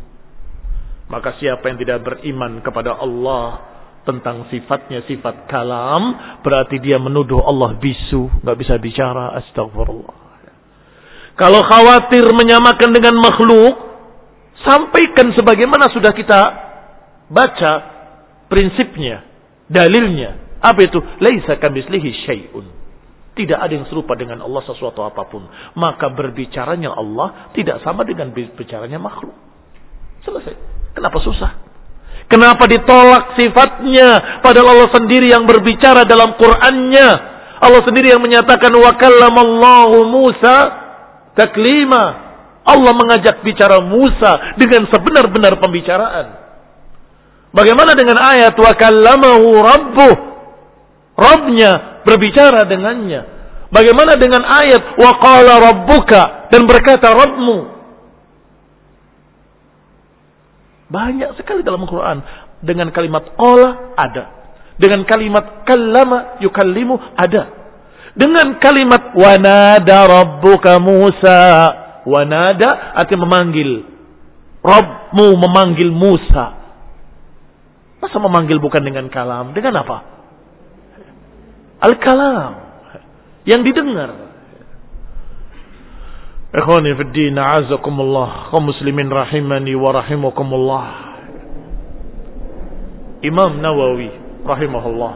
Maka 1.07 1.35
siapa 1.39 1.67
yang 1.67 1.77
tidak 1.79 2.03
beriman 2.07 2.63
kepada 2.63 2.95
Allah 2.99 3.70
tentang 4.01 4.49
sifatnya 4.49 5.05
sifat 5.05 5.45
kalam, 5.45 6.03
berarti 6.41 6.81
dia 6.81 6.97
menuduh 6.97 7.41
Allah 7.45 7.77
bisu, 7.77 8.41
nggak 8.41 8.57
bisa 8.57 8.75
bicara. 8.81 9.37
Astagfirullah. 9.37 10.17
Kalau 11.37 11.61
khawatir 11.65 12.25
menyamakan 12.33 12.89
dengan 12.91 13.15
makhluk, 13.17 13.73
sampaikan 14.61 15.33
sebagaimana 15.33 15.89
sudah 15.89 16.11
kita 16.13 16.41
baca 17.31 17.71
prinsipnya, 18.51 19.25
dalilnya. 19.71 20.59
Apa 20.61 20.85
itu? 20.85 21.01
Laisa 21.17 21.57
kamislihi 21.57 22.09
syai'un. 22.29 22.65
Tidak 23.31 23.57
ada 23.57 23.73
yang 23.73 23.87
serupa 23.87 24.13
dengan 24.13 24.43
Allah 24.43 24.61
sesuatu 24.67 25.01
apa 25.01 25.25
pun. 25.25 25.47
Maka 25.79 26.11
berbicaranya 26.11 26.93
Allah 26.93 27.49
tidak 27.57 27.81
sama 27.81 28.05
dengan 28.05 28.29
bicaranya 28.35 28.99
makhluk. 29.01 29.33
Selesai. 30.21 30.53
Kenapa 30.93 31.17
susah? 31.23 31.70
Kenapa 32.31 32.63
ditolak 32.65 33.35
sifatnya? 33.35 34.39
Padahal 34.39 34.73
Allah 34.73 34.89
sendiri 34.95 35.27
yang 35.27 35.43
berbicara 35.43 36.07
dalam 36.07 36.39
Qur'annya. 36.39 37.09
Allah 37.61 37.81
sendiri 37.83 38.15
yang 38.15 38.23
menyatakan 38.23 38.71
wa 38.71 38.91
kallamallahu 38.95 40.07
Musa 40.07 40.57
taklima. 41.35 42.31
Allah 42.63 42.93
mengajak 42.95 43.43
bicara 43.43 43.83
Musa 43.83 44.55
dengan 44.55 44.87
sebenar-benar 44.87 45.59
pembicaraan. 45.59 46.25
Bagaimana 47.51 47.91
dengan 47.99 48.15
ayat 48.15 48.55
wa 48.55 48.71
kallamahu 48.79 49.47
rabbuh 49.59 50.31
Robnya 51.21 52.01
berbicara 52.07 52.65
dengannya. 52.65 53.21
Bagaimana 53.71 54.17
dengan 54.19 54.43
ayat 54.43 54.99
wa 54.99 55.11
qala 55.19 55.53
rabbuka 55.61 56.51
dan 56.51 56.67
berkata 56.67 57.13
Rabbmu. 57.13 57.80
Banyak 60.91 61.39
sekali 61.39 61.63
dalam 61.63 61.87
Al-Quran 61.87 62.19
dengan 62.59 62.91
kalimat 62.91 63.31
qala 63.39 63.95
ada. 63.95 64.23
Dengan 64.75 65.07
kalimat 65.07 65.63
kallama 65.63 66.41
yukallimu 66.43 67.15
ada. 67.15 67.43
Dengan 68.11 68.59
kalimat 68.59 69.15
wanada 69.15 69.97
rabbuka 70.09 70.83
Musa. 70.83 71.41
Wanada 72.03 72.97
artinya 72.99 73.23
memanggil. 73.23 73.87
Rabbmu 74.61 75.27
memanggil 75.39 75.89
Musa. 75.95 76.59
Masa 78.01 78.17
memanggil 78.17 78.57
bukan 78.57 78.81
dengan 78.81 79.07
kalam? 79.07 79.53
Dengan 79.53 79.85
apa? 79.85 79.97
Al-kalam. 81.81 82.51
Yang 83.45 83.61
didengar. 83.71 84.30
Ikhwani 86.51 86.91
fi 86.99 87.03
din, 87.15 87.39
a'azakumullah. 87.39 88.51
Kaum 88.51 88.67
muslimin 88.67 89.07
rahimani 89.07 89.71
wa 89.71 89.89
rahimakumullah. 89.95 90.85
Imam 93.23 93.61
Nawawi 93.63 94.11
rahimahullah. 94.43 95.13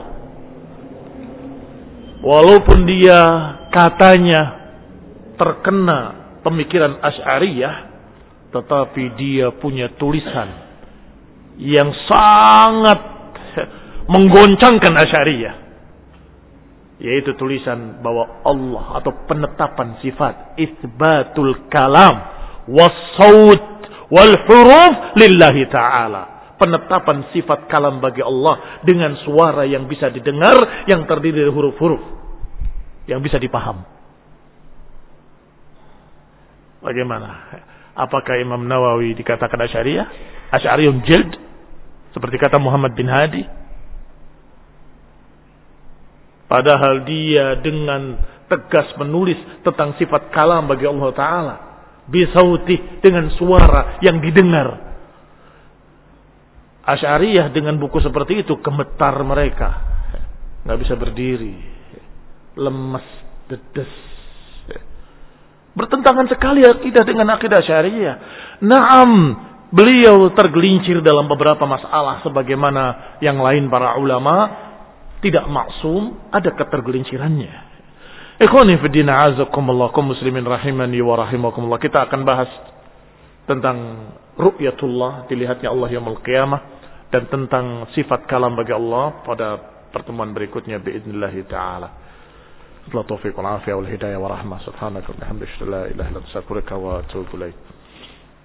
Walaupun 2.24 2.80
dia 2.88 3.22
katanya 3.70 4.42
terkena 5.36 6.00
pemikiran 6.42 7.04
Asy'ariyah 7.04 7.76
tetapi 8.56 9.04
dia 9.20 9.52
punya 9.60 9.92
tulisan 10.00 10.48
yang 11.60 11.92
sangat 12.08 13.00
menggoncangkan 14.08 14.94
Asy'ariyah 14.96 15.65
yaitu 16.96 17.36
tulisan 17.36 18.00
bahwa 18.00 18.44
Allah 18.48 19.04
atau 19.04 19.12
penetapan 19.28 20.00
sifat 20.00 20.56
isbatul 20.56 21.68
kalam 21.68 22.16
wasaut 22.72 23.64
wal 24.12 24.36
huruf 24.48 24.94
lillahi 25.20 25.68
taala. 25.72 26.56
Penetapan 26.56 27.36
sifat 27.36 27.68
kalam 27.68 28.00
bagi 28.00 28.24
Allah 28.24 28.80
dengan 28.88 29.12
suara 29.28 29.68
yang 29.68 29.92
bisa 29.92 30.08
didengar 30.08 30.56
yang 30.88 31.04
terdiri 31.04 31.44
dari 31.44 31.52
huruf-huruf 31.52 32.00
yang 33.12 33.20
bisa 33.20 33.36
dipaham. 33.44 33.84
Bagaimana? 36.80 37.28
Apakah 37.98 38.40
Imam 38.40 38.64
Nawawi 38.64 39.20
dikatakan 39.20 39.58
Asy'ariyah? 39.68 40.08
Asy'ariyun 40.54 41.04
jild? 41.04 41.32
Seperti 42.16 42.40
kata 42.40 42.56
Muhammad 42.56 42.96
bin 42.96 43.12
Hadi 43.12 43.65
Padahal 46.46 47.02
dia 47.06 47.58
dengan 47.60 48.22
tegas 48.46 48.94
menulis 49.02 49.38
tentang 49.66 49.98
sifat 49.98 50.30
kalam 50.30 50.70
bagi 50.70 50.86
Allah 50.86 51.10
Ta'ala. 51.14 51.56
Bisauti 52.06 53.02
dengan 53.02 53.34
suara 53.34 53.98
yang 54.06 54.22
didengar. 54.22 54.94
Asy'ariyah 56.86 57.50
dengan 57.50 57.82
buku 57.82 57.98
seperti 57.98 58.46
itu 58.46 58.62
gemetar 58.62 59.18
mereka. 59.26 59.70
nggak 60.66 60.80
bisa 60.82 60.94
berdiri. 60.94 61.58
Lemes, 62.62 63.08
dedes. 63.50 64.16
Bertentangan 65.76 66.30
sekali 66.32 66.64
akidah 66.64 67.04
dengan 67.04 67.36
akidah 67.36 67.60
syariah. 67.66 68.16
Naam, 68.64 69.12
beliau 69.76 70.32
tergelincir 70.32 71.04
dalam 71.04 71.28
beberapa 71.28 71.68
masalah 71.68 72.24
sebagaimana 72.24 73.18
yang 73.20 73.36
lain 73.44 73.68
para 73.68 74.00
ulama 74.00 74.65
tidak 75.21 75.45
maksum, 75.49 76.33
ada 76.33 76.51
ketergelincirannya. 76.57 77.71
Ikhwani 78.41 78.81
fi 78.81 78.89
din 78.89 79.09
azakumullah 79.13 79.93
kaum 79.93 80.17
muslimin 80.17 80.49
rahimani 80.49 80.97
wa 81.05 81.21
rahimakumullah. 81.21 81.77
Kita 81.77 82.09
akan 82.09 82.21
bahas 82.25 82.49
tentang 83.45 83.77
ru'yatullah, 84.41 85.29
dilihatnya 85.29 85.69
Allah 85.69 85.89
yaumul 85.93 86.25
qiyamah 86.25 86.61
dan 87.13 87.29
tentang 87.29 87.85
sifat 87.93 88.25
kalam 88.25 88.57
bagi 88.57 88.73
Allah 88.73 89.21
pada 89.27 89.49
pertemuan 89.91 90.31
berikutnya 90.33 90.79
باذنillah 90.81 91.35
taala. 91.51 91.89
Setelah 92.87 93.05
taufiq 93.05 93.37
wal 93.37 93.61
afiyah 93.61 93.77
wal 93.77 93.91
hidayah 93.91 94.17
wa 94.17 94.31
rahmah 94.33 94.59
subhanaka 94.65 95.13
wa 95.13 95.17
bihamdika 95.21 95.63
la 95.69 95.85
ilaha 95.85 95.89
illa 95.93 96.05
anta 96.09 96.21
astaghfiruka 96.33 96.75
wa 96.81 97.05
atubu 97.05 97.37
ilaik. 97.37 97.59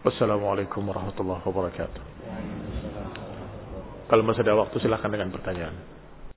Wassalamualaikum 0.04 0.84
warahmatullahi 0.86 1.42
wabarakatuh. 1.46 2.02
Kalau 4.06 4.22
masih 4.22 4.44
ada 4.46 4.54
waktu 4.60 4.76
silahkan 4.84 5.10
dengan 5.10 5.34
pertanyaan. 5.34 5.74